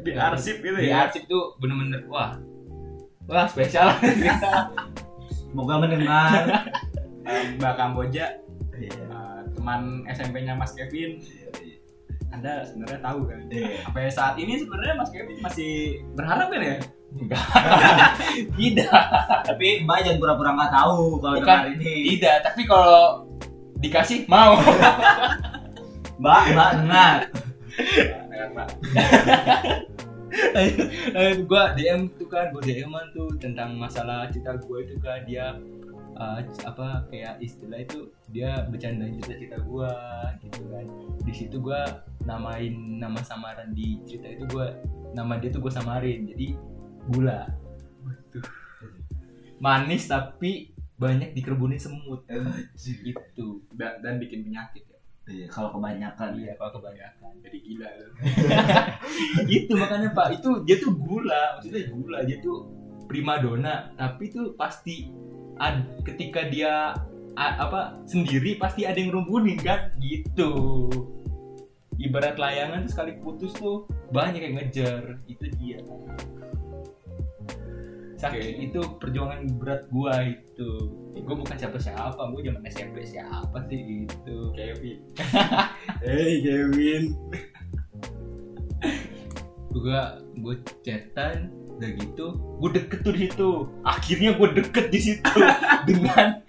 [0.00, 1.04] Di arsip gitu di ya?
[1.06, 2.40] arsip tuh bener-bener wah.
[3.28, 3.94] Wah spesial.
[4.00, 4.72] Cerita
[5.50, 6.46] Semoga mendengar.
[7.60, 8.26] Mbak Kamboja
[8.80, 8.96] Iya.
[8.96, 11.20] eh, teman SMP-nya Mas Kevin
[12.30, 13.68] anda sebenarnya tahu kan Iya.
[13.82, 15.72] sampai saat ini sebenarnya Mas Kevin masih
[16.14, 16.76] berharap kan ya
[17.10, 17.42] enggak
[18.58, 19.02] tidak
[19.44, 21.58] Tapi Mbak jangan pura-pura nggak tahu kalau Bukan.
[21.58, 21.94] dengar ini.
[22.14, 23.26] tidak tapi kalau
[23.76, 24.54] dikasih mau
[26.20, 27.18] Mbak, Mbak dengar.
[28.50, 28.68] Mbak
[31.40, 35.58] gue DM tuh kan gue DM tuh tentang masalah cerita gue itu kan dia
[36.14, 39.90] uh, apa kayak istilah itu dia bercandain cerita-cerita gue
[40.40, 40.86] gitu kan
[41.20, 41.80] di situ gue
[42.24, 44.66] namain nama samaran di cerita itu gue
[45.16, 46.54] nama dia tuh gue samarin jadi
[47.10, 47.48] gula.
[49.60, 52.24] Manis tapi banyak dikerubunin semut.
[52.76, 53.64] Gitu.
[53.72, 54.98] Dan, dan bikin penyakit ya?
[55.30, 56.36] Iya, kalau kebanyakan.
[56.36, 57.32] Iya kalau kebanyakan.
[57.40, 57.88] Jadi gila
[59.52, 60.40] gitu makanya pak.
[60.40, 62.18] Itu dia tuh gula maksudnya gula.
[62.24, 62.68] Dia tuh
[63.08, 65.10] primadona tapi tuh pasti
[65.58, 66.94] ad, ketika dia
[67.34, 69.92] a- apa sendiri pasti ada yang rumbunin kan?
[70.00, 70.52] Gitu
[72.00, 75.80] ibarat layangan tuh sekali putus tuh banyak yang ngejar itu dia.
[78.20, 78.64] Saking Oke.
[78.68, 80.70] itu perjuangan berat gua itu.
[81.16, 84.52] Ya, gua bukan siapa siapa gua zaman SMP siapa sih gitu.
[84.56, 84.98] Kevin.
[86.04, 87.16] Hey Kevin.
[89.70, 92.26] Gua gue chatan udah gitu
[92.60, 93.50] gue deket tuh di situ.
[93.80, 95.38] Akhirnya gue deket di situ.
[95.88, 96.44] Dengan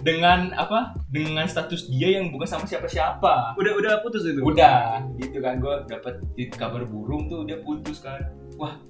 [0.00, 0.96] dengan apa?
[1.12, 4.40] Dengan status dia yang bukan sama siapa siapa udah udah putus itu?
[4.40, 5.60] Udah gitu kan.
[5.60, 8.32] Gue dapet di kabar burung tuh dia putus kan.
[8.56, 8.80] Wah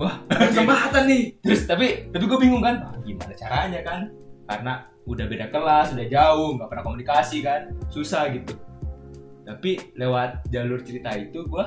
[0.00, 0.24] wah.
[0.32, 1.36] Kesempatan nih.
[1.44, 4.08] Terus tapi tapi gue bingung kan "Ah, gimana caranya kan?
[4.48, 4.72] Karena
[5.04, 7.76] udah beda kelas udah jauh nggak pernah komunikasi kan.
[7.92, 8.56] Susah gitu.
[9.44, 11.64] Tapi lewat jalur cerita itu gue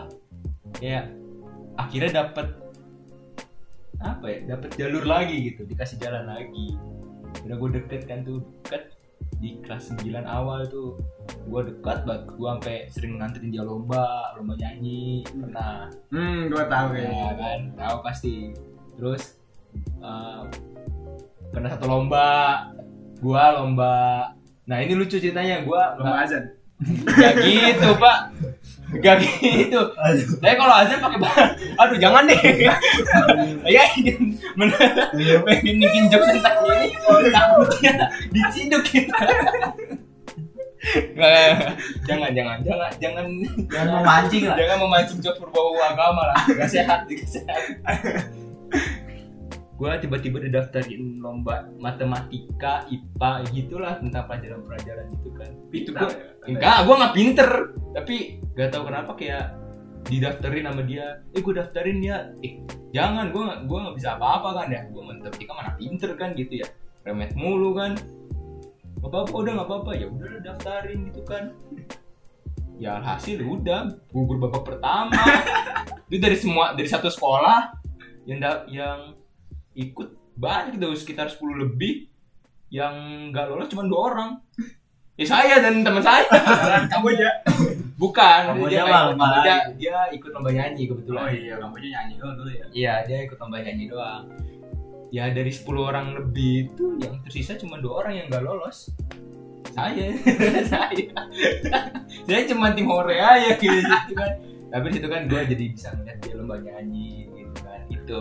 [0.81, 1.05] ya
[1.77, 2.49] akhirnya dapet
[3.99, 4.37] apa ya?
[4.55, 6.75] Dapet jalur lagi gitu dikasih jalan lagi.
[7.45, 8.95] Udah gue deket kan tuh deket.
[9.39, 10.99] Di kelas 9 awal tuh
[11.47, 12.23] gue dekat banget.
[12.35, 15.23] Gue sampai sering nganterin dia lomba lomba nyanyi.
[15.27, 15.91] Pernah.
[16.11, 17.33] Hmm gua tahu ya kayaknya.
[17.35, 17.59] kan?
[17.75, 18.35] Tahu pasti.
[18.99, 19.23] Terus
[20.03, 20.43] uh,
[21.51, 22.29] pernah satu lomba.
[23.19, 23.95] Gua lomba.
[24.67, 25.63] Nah ini lucu ceritanya.
[25.63, 26.55] Gua lomba azan?
[27.19, 28.31] Gak gitu pak
[28.97, 29.81] gak gitu.
[30.41, 32.41] Saya kalau azan pakai bah aduh jangan deh.
[33.69, 34.73] Ya ingin men-
[35.45, 36.97] pengen bikin jokes tentang ini
[37.29, 39.19] takutnya diciduk kita.
[42.09, 43.25] Jangan jangan jangan jangan.
[43.69, 44.57] Jangan memancing lah.
[44.57, 46.37] jangan memancing jokes berbau agama lah.
[46.49, 47.61] Gak sehat gak sehat
[49.79, 55.51] gue tiba-tiba didaftarin lomba matematika IPA gitulah tentang pelajaran-pelajaran gitu kan.
[55.71, 56.09] Itu gue
[56.51, 57.49] enggak gue nggak pinter
[57.95, 58.15] tapi
[58.59, 59.55] gak tahu kenapa kayak
[60.11, 62.27] didaftarin sama dia eh gue daftarin ya.
[62.43, 62.59] Eh
[62.91, 64.81] jangan gue nggak gue nggak bisa apa-apa kan ya.
[64.91, 66.67] Gue matematika mana pinter kan gitu ya.
[67.07, 67.95] Remet mulu kan.
[68.99, 69.91] Gak apa-apa udah gak apa-apa.
[69.95, 71.55] Ya udah daftarin gitu kan.
[72.75, 73.95] Ya hasil udah.
[74.11, 75.15] Gugur babak pertama.
[76.11, 77.71] Itu dari semua dari satu sekolah
[78.27, 79.15] yang da- yang
[79.79, 82.07] ikut banyak itu sekitar 10 lebih
[82.69, 82.93] yang
[83.33, 84.31] nggak lolos cuma dua orang.
[85.19, 86.23] Ya saya dan teman saya.
[86.87, 87.43] Kamu aja.
[87.99, 91.27] Bukan Kamu dia, aja lomba lomba, dia, ikut lomba nyanyi kebetulan.
[91.27, 92.65] Oh iya kamu aja nyanyi doang dulu ya.
[92.71, 94.23] Iya, dia ikut lomba nyanyi doang.
[95.11, 98.95] Ya dari 10 orang lebih itu yang tersisa cuma dua orang yang nggak lolos.
[99.75, 100.15] Saya,
[100.71, 101.07] saya,
[102.23, 103.83] saya cuma tim hore aja gitu
[104.15, 104.39] kan.
[104.71, 107.81] Tapi di situ kan gue jadi bisa ngeliat dia lomba nyanyi gitu kan.
[107.91, 108.19] Itu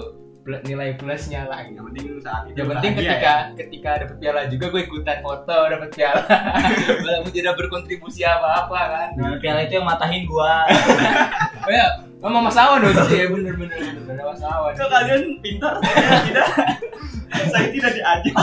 [0.65, 1.81] nilai plusnya lah gitu.
[1.81, 3.57] yang penting saat itu Yang penting bahagia ketika ya.
[3.57, 6.23] ketika dapet piala juga gue ikutan foto dapet piala.
[7.05, 9.09] Walaupun tidak berkontribusi apa-apa kan.
[9.21, 10.65] Nah, piala itu yang matahin gua.
[11.65, 11.87] Oh ya,
[12.19, 14.73] sama Mas Awan dong sih, ya bener bener bener Mas Awan.
[14.73, 16.49] Kok kalian pintar saya tidak
[17.53, 18.37] saya tidak diajak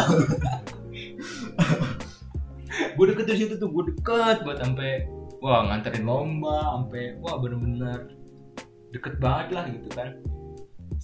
[2.95, 5.07] gue deket dari situ tuh gue deket buat sampai
[5.39, 8.11] wah nganterin lomba sampai wah bener-bener
[8.91, 10.09] deket banget lah gitu kan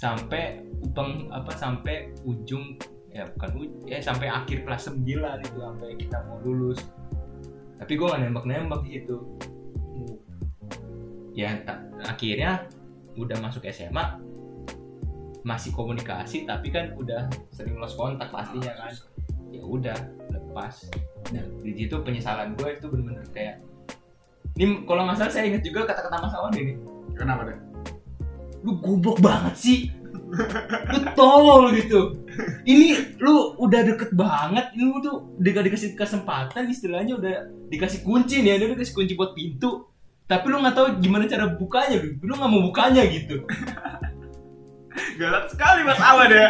[0.02, 0.66] sampai
[0.98, 2.74] peng apa sampai ujung
[3.14, 5.06] ya bukan ya sampai akhir kelas 9
[5.46, 6.82] itu sampai kita mau lulus.
[7.78, 9.18] Tapi gue gak nembak-nembak di situ
[11.32, 11.54] ya
[12.04, 12.68] akhirnya
[13.16, 14.20] udah masuk SMA
[15.48, 18.92] masih komunikasi tapi kan udah sering lost kontak pastinya kan.
[19.54, 19.96] ya udah
[20.34, 20.90] lepas.
[21.30, 23.62] Nah di situ penyesalan gue itu bener-bener kayak
[24.58, 26.74] ini kalau nggak salah saya ingat juga kata-kata Mas Awan ini.
[27.14, 27.71] Kenapa deh
[28.62, 29.80] lu goblok banget sih.
[30.92, 32.16] Lu tolol gitu.
[32.64, 34.72] Ini lu udah deket banget.
[34.78, 37.34] Lu tuh udah dikasih kesempatan istilahnya udah
[37.68, 38.58] dikasih kunci nih.
[38.58, 39.92] Ada dikasih kunci buat pintu.
[40.32, 43.44] Tapi lu nggak tahu gimana cara bukanya lu lu nggak mau bukanya gitu.
[45.20, 46.48] Galak sekali mas Awan ya.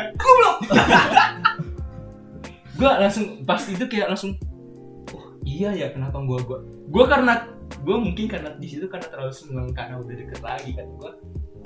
[2.79, 4.37] Gue langsung pas itu kayak langsung
[5.13, 7.45] oh iya ya kenapa gue gue gue karena
[7.85, 11.11] gue mungkin karena di situ karena terlalu seneng karena udah deket lagi kan gue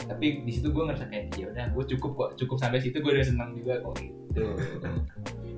[0.04, 3.12] tapi di situ gue ngerasa kayak ya udah gue cukup kok cukup sampai situ gue
[3.16, 3.96] udah seneng juga kok.
[4.04, 4.44] Gitu.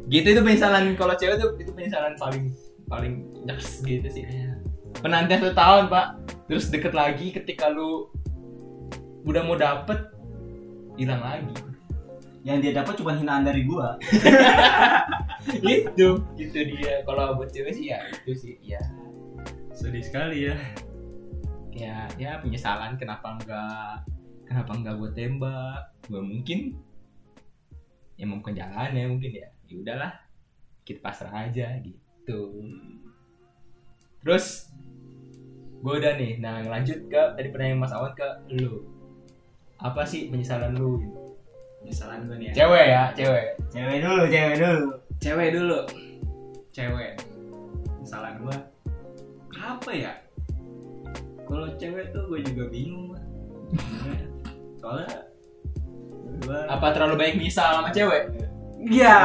[0.08, 2.54] Gitu itu penyesalan kalau cewek tuh itu penyesalan paling
[2.88, 4.24] paling nyers gitu sih.
[5.04, 6.08] Penantian satu tahun pak.
[6.48, 8.08] Terus deket lagi ketika lu
[9.28, 10.00] udah mau dapet
[10.96, 11.52] hilang lagi.
[12.48, 14.00] Yang dia dapat cuma hinaan dari gua.
[15.68, 17.04] itu itu dia.
[17.04, 18.80] Kalau buat cewek sih ya itu sih ya
[19.76, 20.56] sedih sekali ya.
[21.76, 24.08] Ya ya penyesalan kenapa enggak
[24.48, 25.82] kenapa enggak gue tembak?
[26.08, 26.60] Gue mungkin
[28.18, 29.48] ya mungkin jalan ya mungkin ya.
[29.68, 30.12] Ya udahlah
[30.88, 32.64] kita pasrah aja gitu.
[34.24, 34.72] Terus
[35.84, 36.40] gue udah nih.
[36.40, 38.88] Nah lanjut ke tadi pertanyaan Mas Awan ke lu.
[39.78, 41.28] Apa sih penyesalan lu gitu?
[41.88, 42.54] penyesalan gue nih ya?
[42.60, 43.46] Cewek ya cewek.
[43.72, 44.84] Cewek dulu, cewek dulu.
[45.24, 45.80] cewek dulu.
[46.76, 47.12] Cewek.
[47.96, 48.58] Penyesalan gue
[49.56, 50.14] apa ya?
[51.48, 53.16] Kalau cewek tuh gue juga bingung.
[54.78, 55.26] Soalnya
[56.70, 58.30] apa terlalu baik misal sama cewek
[58.78, 59.16] Iya.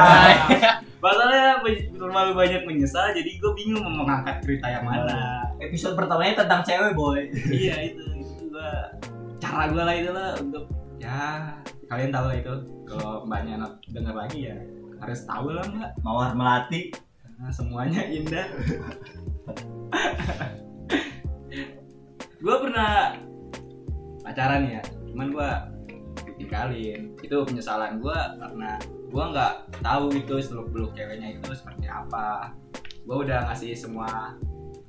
[0.97, 5.45] Masalahnya banyak- terlalu banyak menyesal, jadi gue bingung mau mengangkat cerita yang mana.
[5.59, 7.27] Episode pertamanya tentang cewek, boy.
[7.47, 8.71] iya itu, itu gue
[9.37, 10.65] cara gue lah itu lah untuk
[10.97, 11.53] ya
[11.85, 14.55] kalian tahu lah itu kalau mbaknya nak dengar lagi ya
[14.97, 16.89] harus tahu lah mbak Mawar melati.
[17.21, 18.47] karena semuanya indah.
[22.35, 23.15] gue pernah
[24.19, 24.81] pacaran ya,
[25.13, 25.49] cuman gue
[26.33, 27.13] ditinggalin.
[27.21, 29.53] Itu penyesalan gue karena gue nggak
[29.85, 32.49] tahu itu seluk beluk ceweknya itu seperti apa.
[33.05, 34.33] Gue udah ngasih semua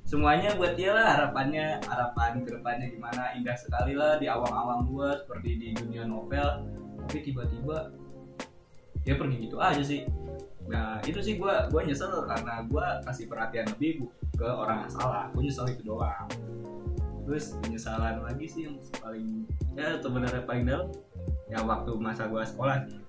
[0.05, 3.37] semuanya buat dia lah harapannya harapan ke depannya gimana.
[3.37, 6.65] Indah sekali lah di awang-awang gue seperti di dunia novel.
[7.05, 7.93] Tapi tiba-tiba
[9.05, 10.09] dia pergi gitu aja sih.
[10.65, 15.29] Nah itu sih gue gue nyesel karena gue kasih perhatian lebih ke orang yang salah.
[15.37, 16.29] Gue nyesel itu doang
[17.25, 20.89] terus penyesalan lagi sih yang paling ya sebenarnya paling dalam
[21.49, 23.01] ya waktu masa gue sekolah sih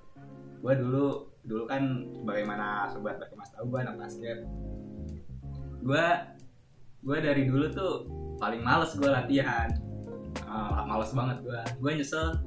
[0.65, 4.38] gue dulu dulu kan bagaimana sobat mas tahu gue anak basket.
[5.86, 6.06] Gue
[7.06, 7.93] gue dari dulu tuh
[8.41, 9.69] paling males gue latihan.
[10.49, 12.41] Ah, males banget gue gue nyesel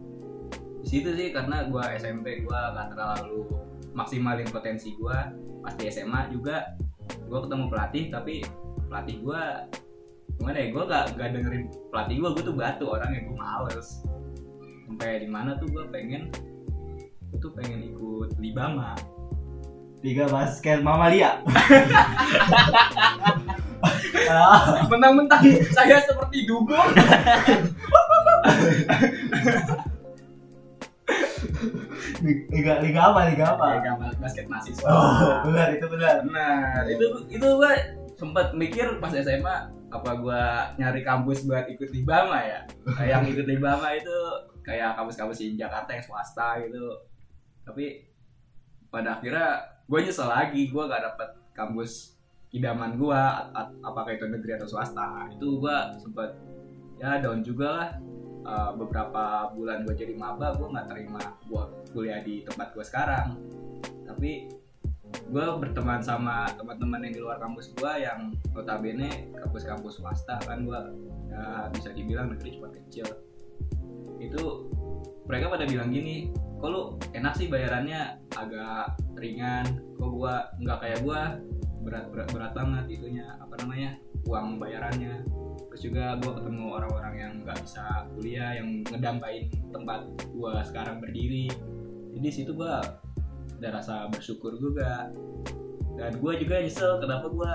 [0.83, 3.47] di situ sih karena gue SMP gue gak terlalu
[3.95, 5.19] maksimalin potensi gue
[5.63, 6.79] pas di SMA juga
[7.27, 8.35] gue ketemu pelatih tapi
[8.87, 9.43] pelatih gue
[10.39, 13.89] gimana ya gue gak, gak dengerin pelatih gue gue tuh batu orangnya gue males
[14.87, 16.31] sampai di mana tuh gue pengen
[17.35, 18.95] gue tuh pengen ikut libama
[19.99, 21.43] Liga basket Mamalia.
[24.87, 25.43] mentang-mentang
[25.75, 26.95] saya seperti dugong
[32.55, 33.21] Liga Liga apa?
[33.33, 33.65] Liga apa?
[33.81, 33.91] Liga
[34.23, 36.23] basket mahasiswa Oh, benar itu benar.
[36.31, 37.73] Nah, itu itu gue
[38.15, 40.43] sempat mikir pas SMA apa gue
[40.77, 42.61] nyari kampus buat ikut libama ya.
[42.85, 44.17] Nah, yang ikut libama itu
[44.61, 46.93] kayak kampus-kampus di Jakarta yang swasta gitu.
[47.65, 48.05] Tapi
[48.93, 52.21] pada akhirnya gue nyesel lagi gue gak dapet kampus
[52.53, 53.21] idaman gue
[53.81, 55.33] apakah itu negeri atau swasta.
[55.33, 56.37] Itu gue sempet
[57.01, 57.91] ya down juga lah.
[58.49, 63.37] Uh, beberapa bulan gue jadi maba gue nggak terima gue kuliah di tempat gue sekarang.
[64.05, 64.53] Tapi
[65.29, 70.81] gue berteman sama teman-teman yang di luar kampus gue yang notabene kampus-kampus swasta kan gue
[71.33, 73.07] ya, bisa dibilang negeri cuma kecil.
[74.19, 74.69] Itu
[75.29, 76.83] mereka pada bilang gini kok lu
[77.15, 78.19] enak sih bayarannya?
[78.35, 79.79] Agak ringan.
[79.95, 81.39] Kok gua nggak kayak gua?
[81.87, 83.95] Berat berat berat banget itunya apa namanya
[84.27, 85.23] uang bayarannya.
[85.71, 90.01] Terus juga gua ketemu orang-orang yang nggak bisa kuliah yang ngedampain tempat
[90.35, 91.47] gua sekarang berdiri.
[92.19, 92.83] Jadi situ gua
[93.59, 95.11] ada rasa bersyukur juga
[95.95, 97.55] dan gua juga nyesel kenapa gua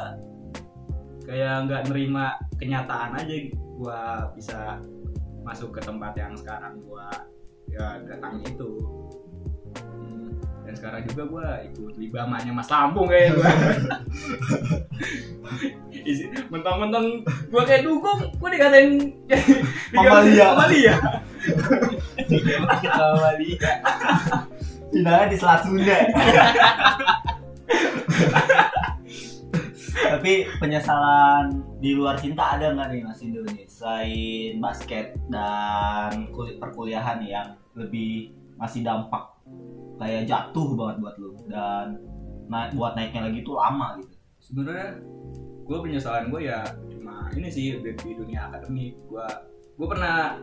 [1.24, 3.36] kayak nggak nerima kenyataan aja
[3.74, 4.00] gua
[4.34, 4.84] bisa
[5.42, 7.08] masuk ke tempat yang sekarang gua
[7.68, 8.72] ya datangi itu
[9.74, 13.34] Hmm, dan sekarang juga gua ikut libamanya Mas Lampung kayak
[16.04, 19.16] Isi- mentang-mentang gua kayak dukung gua dikatain
[19.96, 20.52] Mamalia.
[20.52, 20.96] Mamalia
[22.92, 23.72] Mamalia.
[24.94, 25.98] Finalnya di Selat Sunda.
[30.14, 36.62] Tapi penyesalan di luar cinta ada nggak nih Mas Indo nih selain basket dan kulit
[36.62, 39.34] perkuliahan yang lebih masih dampak
[39.98, 41.98] kayak jatuh banget buat lu dan
[42.48, 44.16] naik buat naiknya lagi tuh lama gitu.
[44.40, 44.90] sebenarnya
[45.64, 49.28] gue penyesalan gue ya cuma ini sih di dunia akademik gue
[49.74, 50.38] gue pernah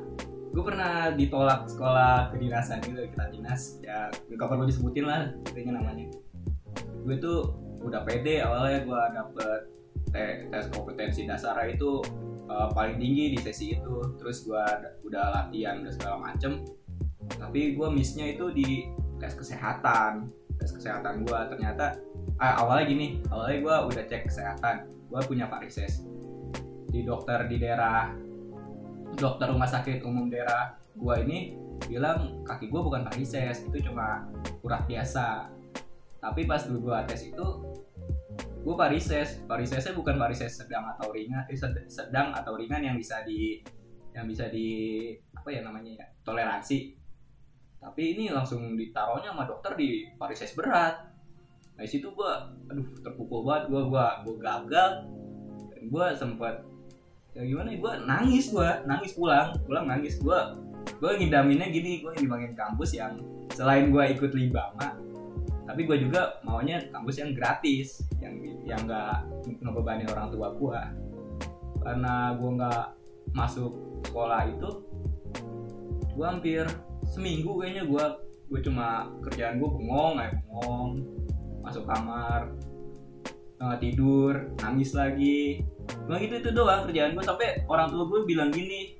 [0.51, 6.11] gue pernah ditolak sekolah kedinasan gitu kita dinas ya gak perlu disebutin lah intinya namanya.
[7.07, 9.61] Gue tuh udah pede awalnya gue dapet
[10.11, 12.03] te- tes kompetensi dasar itu
[12.51, 14.03] eh, paling tinggi di sesi itu.
[14.19, 14.65] Terus gue
[15.07, 16.67] udah latihan udah segala macem.
[17.31, 18.91] Tapi gue missnya itu di
[19.23, 21.97] tes kesehatan tes kesehatan gue ternyata
[22.37, 26.05] ah, awalnya gini awalnya gue udah cek kesehatan gue punya varises
[26.93, 28.13] di dokter di daerah
[29.17, 31.39] dokter rumah sakit umum daerah gue ini
[31.89, 34.29] bilang kaki gue bukan varises itu cuma
[34.61, 35.49] urat biasa.
[36.21, 37.47] Tapi pas gue tes itu
[38.61, 43.25] gue varises varisesnya bukan varises sedang atau ringan eh, sed- sedang atau ringan yang bisa
[43.25, 43.65] di
[44.13, 46.93] yang bisa di apa ya namanya ya toleransi.
[47.81, 51.09] Tapi ini langsung ditaruhnya sama dokter di varises berat.
[51.81, 55.09] Nah situ gua aduh terpukul banget gua gua gua gagal.
[55.89, 56.61] Gua sempat
[57.35, 57.71] ya gimana?
[57.79, 60.19] Gua nangis gua nangis pulang pulang nangis.
[60.19, 60.57] Gua
[60.99, 63.21] gua ngidaminnya gini gua ngidaminin kampus yang
[63.55, 64.97] selain gua ikut libama
[65.69, 68.35] tapi gua juga maunya kampus yang gratis yang
[68.67, 69.23] yang nggak
[69.63, 70.83] ngebebani orang tua gua.
[71.81, 72.85] Karena gua nggak
[73.33, 73.73] masuk
[74.11, 74.69] sekolah itu
[76.19, 76.67] gua hampir
[77.07, 78.19] seminggu kayaknya gua
[78.51, 80.91] gue cuma kerjaan gue bengong kayak bengong
[81.63, 82.51] masuk kamar
[83.61, 85.61] nggak tidur nangis lagi.
[86.09, 88.97] Cuma gitu itu doang kerjaan gue sampai orang tua gue bilang gini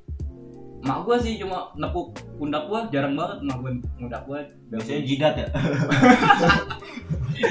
[0.81, 5.35] mak gue sih cuma nepuk pundak gue jarang banget mak gue pundak gue Biasanya jidat
[5.35, 5.49] ya.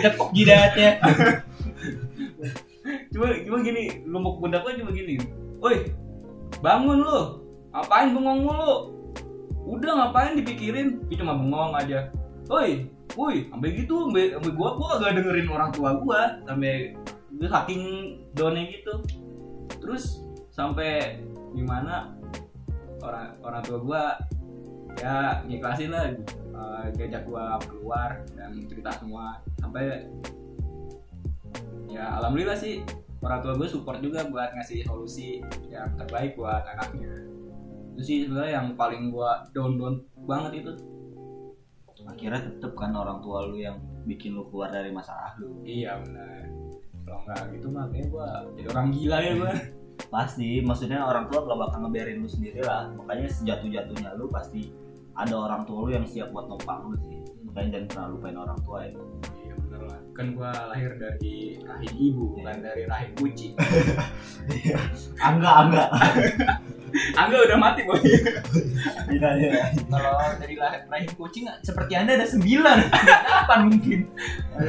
[0.05, 0.91] Tepuk jidatnya.
[3.09, 5.17] cuma cuma gini lumuk pundak gue cuma gini.
[5.59, 5.89] Woi
[6.61, 7.19] bangun lu.
[7.69, 8.73] Ngapain bengong mulu?
[9.69, 11.05] Udah ngapain dipikirin?
[11.09, 12.09] Dia cuma bengong aja.
[12.49, 16.93] Woi woi sampai gitu sampai sampai gua gua agak dengerin orang tua gua sampai
[17.29, 17.83] gue saking
[18.35, 18.93] downnya gitu.
[19.79, 21.23] Terus sampai
[21.55, 22.13] gimana
[22.99, 24.03] orang orang tua gua
[24.99, 29.39] ya ngiklasin lah eh, diajak gua keluar dan cerita semua.
[29.61, 30.09] Sampai
[31.89, 32.85] ya alhamdulillah sih
[33.19, 37.11] orang tua gue support juga buat ngasih solusi yang terbaik buat anaknya.
[37.95, 40.71] Itu sih sebenarnya yang paling gue down down banget itu
[42.09, 43.77] Akhirnya tetep kan orang tua lu yang
[44.09, 45.61] bikin lu keluar dari masalah lu.
[45.61, 46.49] iya benar
[47.05, 49.53] kalau nggak gitu mah kayaknya gue jadi orang gila ya gue
[50.09, 52.87] Pasti, maksudnya orang tua gak bakal ngebiarin lu sendiri lah.
[52.95, 54.71] Makanya sejatuh-jatuhnya lu pasti
[55.11, 57.19] ada orang tua lu yang siap buat numpang lu sih.
[57.45, 58.95] Makanya jangan pernah lupain orang tua ya.
[59.43, 63.55] iya bener lah kan gue lahir dari rahim ibu bukan dari rahim kucing
[65.31, 65.85] Angga, angga.
[67.17, 69.73] angga udah mati boy Tidak ya.
[69.89, 73.99] Kalau dari lahir rahim kucing seperti anda ada sembilan, delapan mungkin.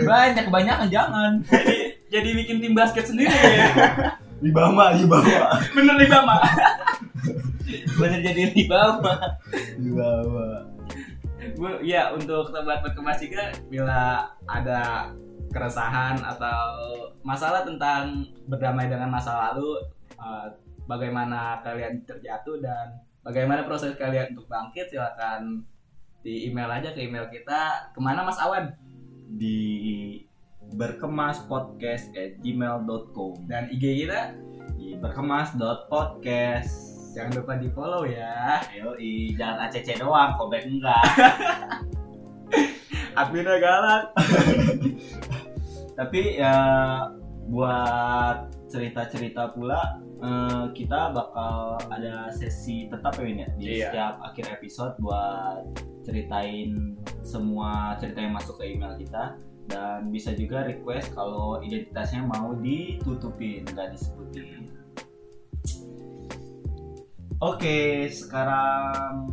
[0.05, 1.33] Banyak kebanyakan jangan.
[1.47, 1.77] jadi
[2.11, 3.69] jadi bikin tim basket sendiri ya
[4.41, 4.97] di bawah.
[5.77, 6.37] bener nih bama
[8.01, 9.21] Bener jadi di bawah.
[9.77, 10.67] Di bawah.
[11.41, 15.09] gue ya untuk sobat berkemas juga bila ada
[15.51, 19.83] keresahan atau masalah tentang berdamai dengan masa lalu
[20.21, 20.47] eh,
[20.91, 25.63] bagaimana kalian terjatuh dan bagaimana proses kalian untuk bangkit silakan
[26.27, 27.95] di email aja ke email kita.
[27.95, 28.75] Ke mana Mas Awan?
[29.31, 30.19] Di
[30.75, 34.35] berkemas podcast at gmail.com dan IG kita?
[34.75, 36.75] Di berkemas.podcast
[37.15, 38.59] jangan lupa di follow ya.
[38.75, 41.07] Yoi, jangan ACC doang, callback enggak.
[43.21, 44.05] Adminnya galak.
[45.99, 46.55] Tapi ya
[47.51, 53.91] buat cerita-cerita pula eh, kita bakal ada sesi tetap ya Win ya di Iya.
[53.91, 55.67] setiap akhir episode buat
[56.07, 59.37] ceritain semua cerita yang masuk ke email kita
[59.69, 64.67] dan bisa juga request kalau identitasnya mau ditutupin nggak disebutin.
[67.41, 69.33] Oke, sekarang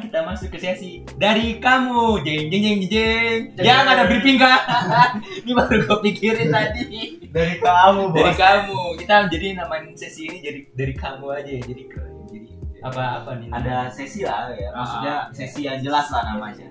[0.00, 2.24] kita masuk ke sesi dari kamu.
[2.24, 3.38] Jeng jeng jeng jeng.
[3.54, 3.64] Jeng.
[3.64, 4.60] yang ada briefing kan
[5.44, 7.20] ini baru gue pikirin tadi.
[7.30, 8.38] dari kamu dari bos.
[8.40, 8.80] kamu.
[8.98, 12.48] Kita jadi namain sesi ini jadi dari kamu aja ya jadi ke jadi
[12.80, 16.66] apa apa nih Ada sesi lah ya, maksudnya sesi yang jelas lah namanya.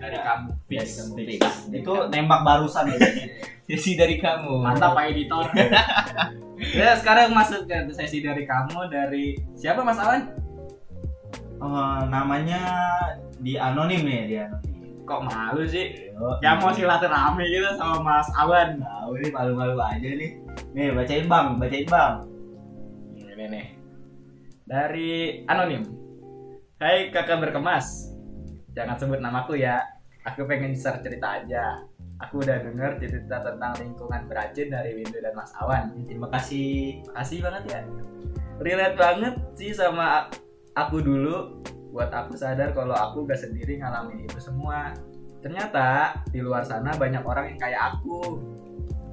[0.00, 0.48] dari kamu.
[0.48, 0.86] Dari fix.
[0.96, 1.42] kamu Fix.
[1.76, 2.96] Itu nembak barusan ya.
[3.68, 4.60] sesi dari kamu.
[4.64, 5.44] Mantap Pak Editor.
[6.60, 10.28] Ya sekarang masuk ke sesi dari kamu dari siapa Mas Awan
[11.60, 12.60] Eh, namanya
[13.36, 15.04] di anonim nih di anonim.
[15.04, 16.08] kok malu sih?
[16.14, 18.78] Yo, ya mau silaturahmi gitu sama Mas Awan.
[18.78, 20.38] Tahu ini malu-malu aja nih.
[20.70, 22.14] Nih bacain bang, bacain bang.
[23.18, 23.66] ini nih.
[24.64, 25.10] Dari
[25.50, 25.82] anonim.
[26.78, 28.14] Hai kakak berkemas.
[28.72, 29.82] Jangan sebut namaku ya.
[30.24, 31.84] Aku pengen share cerita aja.
[32.22, 35.90] Aku udah denger cerita tentang lingkungan beracun dari Windu dan Mas Awan.
[36.06, 37.02] Terima kasih.
[37.10, 37.80] Makasih banget ya.
[38.62, 40.30] Relate banget sih sama
[40.74, 44.94] aku dulu buat aku sadar kalau aku gak sendiri ngalamin itu semua.
[45.40, 48.38] Ternyata di luar sana banyak orang yang kayak aku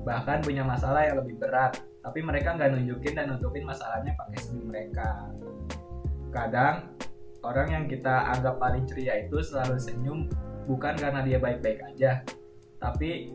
[0.03, 1.79] bahkan punya masalah yang lebih berat.
[2.03, 5.27] Tapi mereka nggak nunjukin dan nutupin masalahnya pakai senyum mereka.
[6.31, 6.95] Kadang
[7.43, 10.27] orang yang kita anggap paling ceria itu selalu senyum
[10.67, 12.23] bukan karena dia baik-baik aja
[12.77, 13.33] tapi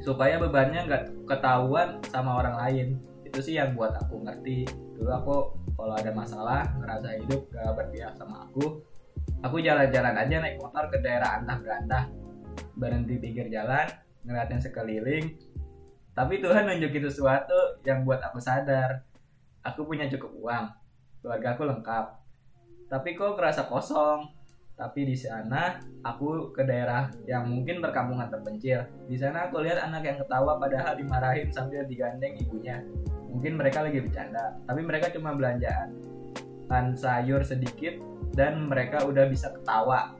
[0.00, 2.86] supaya bebannya nggak ketahuan sama orang lain.
[3.26, 4.64] Itu sih yang buat aku ngerti.
[4.96, 5.36] Dulu aku
[5.76, 8.80] kalau ada masalah ngerasa hidup gak berpihak sama aku
[9.44, 12.04] aku jalan-jalan aja naik motor ke daerah antah berantah
[12.76, 13.88] berhenti pinggir jalan
[14.26, 15.26] ngeliatin sekeliling.
[16.16, 19.04] Tapi Tuhan nunjukin sesuatu yang buat aku sadar.
[19.62, 20.64] Aku punya cukup uang
[21.20, 22.06] keluarga aku lengkap.
[22.86, 24.30] Tapi kok kerasa kosong?
[24.76, 28.84] Tapi di sana aku ke daerah yang mungkin perkampungan terpencil.
[29.08, 32.84] Di sana aku lihat anak yang ketawa padahal dimarahin sambil digandeng ibunya
[33.36, 35.92] mungkin mereka lagi bercanda tapi mereka cuma belanjaan.
[36.72, 38.00] Kan sayur sedikit
[38.32, 40.16] dan mereka udah bisa ketawa.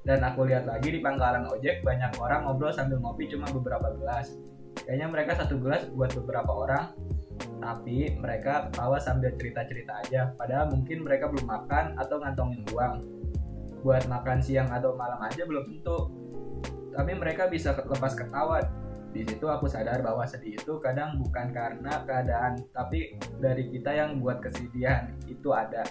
[0.00, 4.32] Dan aku lihat lagi di pangkalan ojek banyak orang ngobrol sambil ngopi cuma beberapa gelas.
[4.88, 6.96] Kayaknya mereka satu gelas buat beberapa orang
[7.60, 10.32] tapi mereka ketawa sambil cerita-cerita aja.
[10.40, 12.94] Padahal mungkin mereka belum makan atau ngantongin uang.
[13.84, 16.08] Buat makan siang atau malam aja belum tentu.
[16.96, 18.64] Tapi mereka bisa lepas ketawa
[19.16, 24.20] di situ aku sadar bahwa sedih itu kadang bukan karena keadaan tapi dari kita yang
[24.20, 25.88] buat kesedihan itu ada.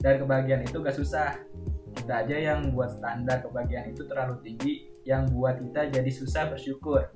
[0.00, 1.36] Dan kebahagiaan itu gak susah.
[1.92, 7.12] Kita aja yang buat standar kebahagiaan itu terlalu tinggi yang buat kita jadi susah bersyukur.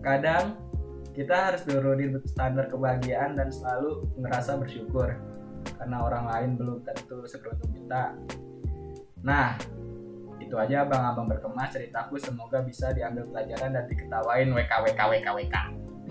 [0.00, 0.62] Kadang
[1.10, 5.16] kita harus turunin standar kebahagiaan dan selalu ngerasa bersyukur
[5.74, 8.14] karena orang lain belum tentu seberuntung kita.
[9.26, 9.58] Nah
[10.38, 14.48] itu aja abang-abang berkemas ceritaku semoga bisa diambil pelajaran dan diketawain.
[14.48, 15.56] WK WK WK WK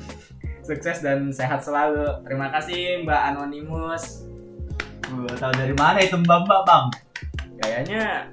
[0.68, 2.04] sukses dan sehat selalu.
[2.22, 4.26] Terima kasih Mbak Anonymous
[5.06, 6.86] Gua tahu dari mana itu mbak mbak bang.
[7.56, 8.26] kayaknya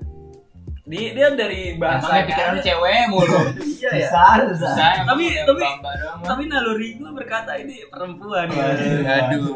[0.83, 3.39] di, dia dari bahasa Emangnya pikiran cewek mulu?
[3.83, 4.69] Iya ya Bisa, bisa.
[4.73, 5.79] Saya Tapi- tapi-
[6.23, 8.73] tapi naluri gue berkata ini perempuan ya.
[8.73, 9.55] Waduh, Aduh.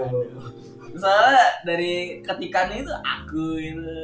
[0.93, 3.97] soalnya dari ketikannya itu aku itu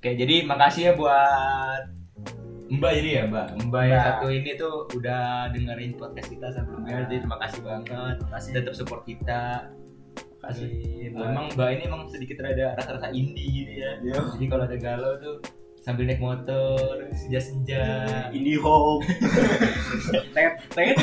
[0.00, 1.92] Oke, jadi makasih ya buat
[2.72, 3.46] Mbak jadi ya Mbak?
[3.68, 7.04] Mbak yang satu ini tuh udah dengerin podcast kita sampai Nah.
[7.04, 8.50] jadi terima kasih banget kasih.
[8.56, 9.68] Tetap support kita.
[10.40, 10.72] Kasih
[11.12, 13.92] Nah, emang Mbak ini emang sedikit rada rasa-rasa indie gitu ya.
[14.00, 14.24] Iya.
[14.40, 15.36] jadi kalau ada galau tuh
[15.84, 17.84] sambil naik motor senja-senja.
[18.32, 19.04] Indie home.
[20.32, 20.96] tet tet.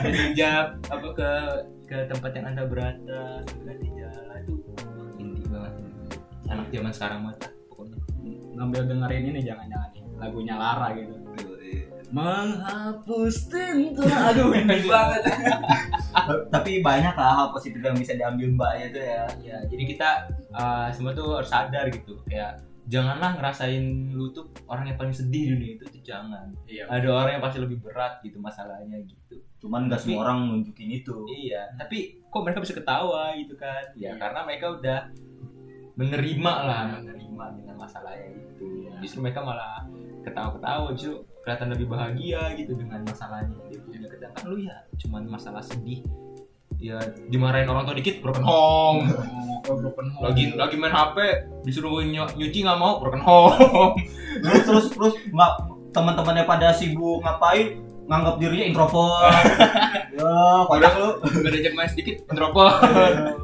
[0.00, 1.30] Senja apa ke
[1.84, 4.40] ke tempat yang anda berada ganti jalan.
[4.48, 4.95] tuh
[6.46, 7.98] anak zaman sekarang mah tak, pokoknya.
[8.56, 11.14] Ngambil dengerin ini jangan-jangan nih lagunya Lara gitu.
[12.06, 14.06] Menghapus tinta.
[14.32, 15.22] Aduh ini banget.
[16.48, 19.22] Tapi banyak lah hal positif yang bisa diambil mbaknya tuh ya.
[19.42, 20.08] ya jadi kita
[20.54, 22.16] uh, semua tuh harus sadar gitu.
[22.30, 26.54] Kayak janganlah ngerasain lu tuh orang yang paling sedih di dunia itu tuh jangan.
[26.70, 26.86] Iya.
[26.86, 29.42] ada orang yang pasti lebih berat gitu masalahnya gitu.
[29.58, 31.26] Cuman nggak semua orang nunjukin itu.
[31.26, 33.82] Iya tapi kok mereka bisa ketawa gitu kan?
[33.98, 34.22] Ya Iya.
[34.22, 35.10] karena mereka udah
[35.96, 38.92] menerima lah menerima dengan masalahnya itu Iya.
[39.00, 39.84] justru mereka malah
[40.22, 43.54] ketawa-ketawa justru kelihatan lebih bahagia gitu dengan masalahnya.
[43.66, 46.02] Dia punya sedangkan lu ya cuman masalah sedih.
[46.76, 49.06] Ya dimarahin orang tua dikit broken home.
[49.66, 50.22] Oh, broken home.
[50.22, 51.18] lagi lagi main HP
[51.62, 53.98] disuruh nyu- nyuci nggak mau broken home.
[54.38, 55.52] Terus terus terus nggak
[55.90, 59.44] teman-temannya pada sibuk ngapain nganggap dirinya introvert.
[60.16, 60.24] Ya
[60.64, 61.10] padahal lu
[61.44, 62.80] udah diajak main sedikit introvert.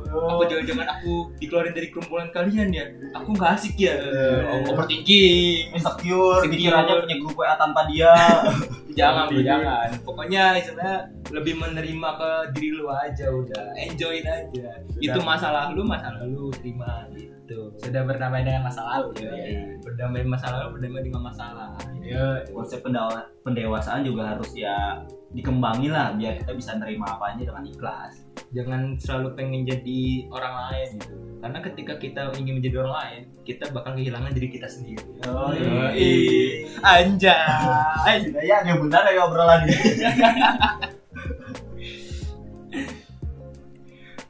[0.08, 2.88] Apa jangan-jangan aku dikeluarin dari kerumunan kalian ya?
[3.12, 3.92] Aku nggak asik ya.
[3.92, 4.72] Iya.
[4.72, 5.76] overthinking.
[5.76, 8.08] Insecure pikirannya punya grup WA tanpa dia.
[8.98, 9.48] Jangan bro Iya.
[9.56, 9.88] jangan.
[10.04, 10.96] Pokoknya istilahnya
[11.32, 13.66] lebih menerima ke diri lu aja udah.
[13.76, 14.68] Enjoy aja.
[14.96, 17.72] Itu masalah lu masalah lu terima gitu.
[17.80, 19.28] Sudah berdamai dengan masa lalu.
[19.28, 21.72] ya, berdamai masalah lu berdamai dengan masalah
[22.02, 22.42] Iya.
[22.50, 24.98] konsep pendawa- pendewasaan juga harus ya
[25.32, 28.26] dikembangin lah biar kita bisa nerima apa aja dengan ikhlas.
[28.52, 31.14] Jangan selalu pengen jadi orang lain gitu.
[31.40, 35.02] Karena ketika kita ingin menjadi orang lain kita bakal kehilangan diri kita sendiri.
[35.26, 36.66] Oh, Yoi.
[36.84, 38.18] anjay.
[38.28, 39.76] Sudah ya yang benar ya obrolan ini.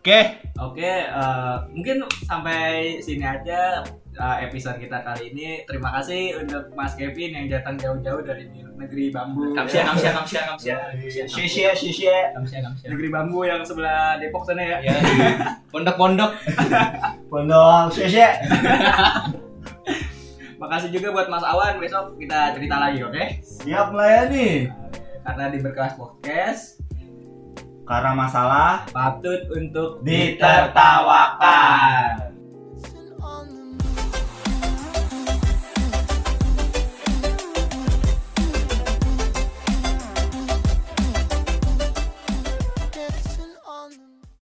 [0.02, 0.20] Oke.
[0.58, 3.82] Oke, eh, mungkin sampai sini aja
[4.12, 5.48] eh, episode kita kali ini.
[5.64, 8.44] Terima kasih untuk Mas Kevin yang datang jauh-jauh dari
[8.76, 9.54] negeri bambu.
[9.54, 10.76] kamsia kamsia kamsia kamsia
[11.24, 12.34] Shisha, shisha.
[12.34, 14.76] kamsia kamsia Negeri bambu yang sebelah Depok sana ya.
[14.82, 14.92] ya
[15.70, 16.30] pondok-pondok
[17.30, 18.28] Pondok, shisha.
[20.60, 21.74] Makasih juga buat Mas Awan.
[21.76, 23.42] Besok kita cerita lagi, oke?
[23.42, 24.70] Siap melayani.
[25.22, 26.82] Karena di Berkelas Podcast
[27.82, 32.31] Karena masalah patut untuk ditertawakan.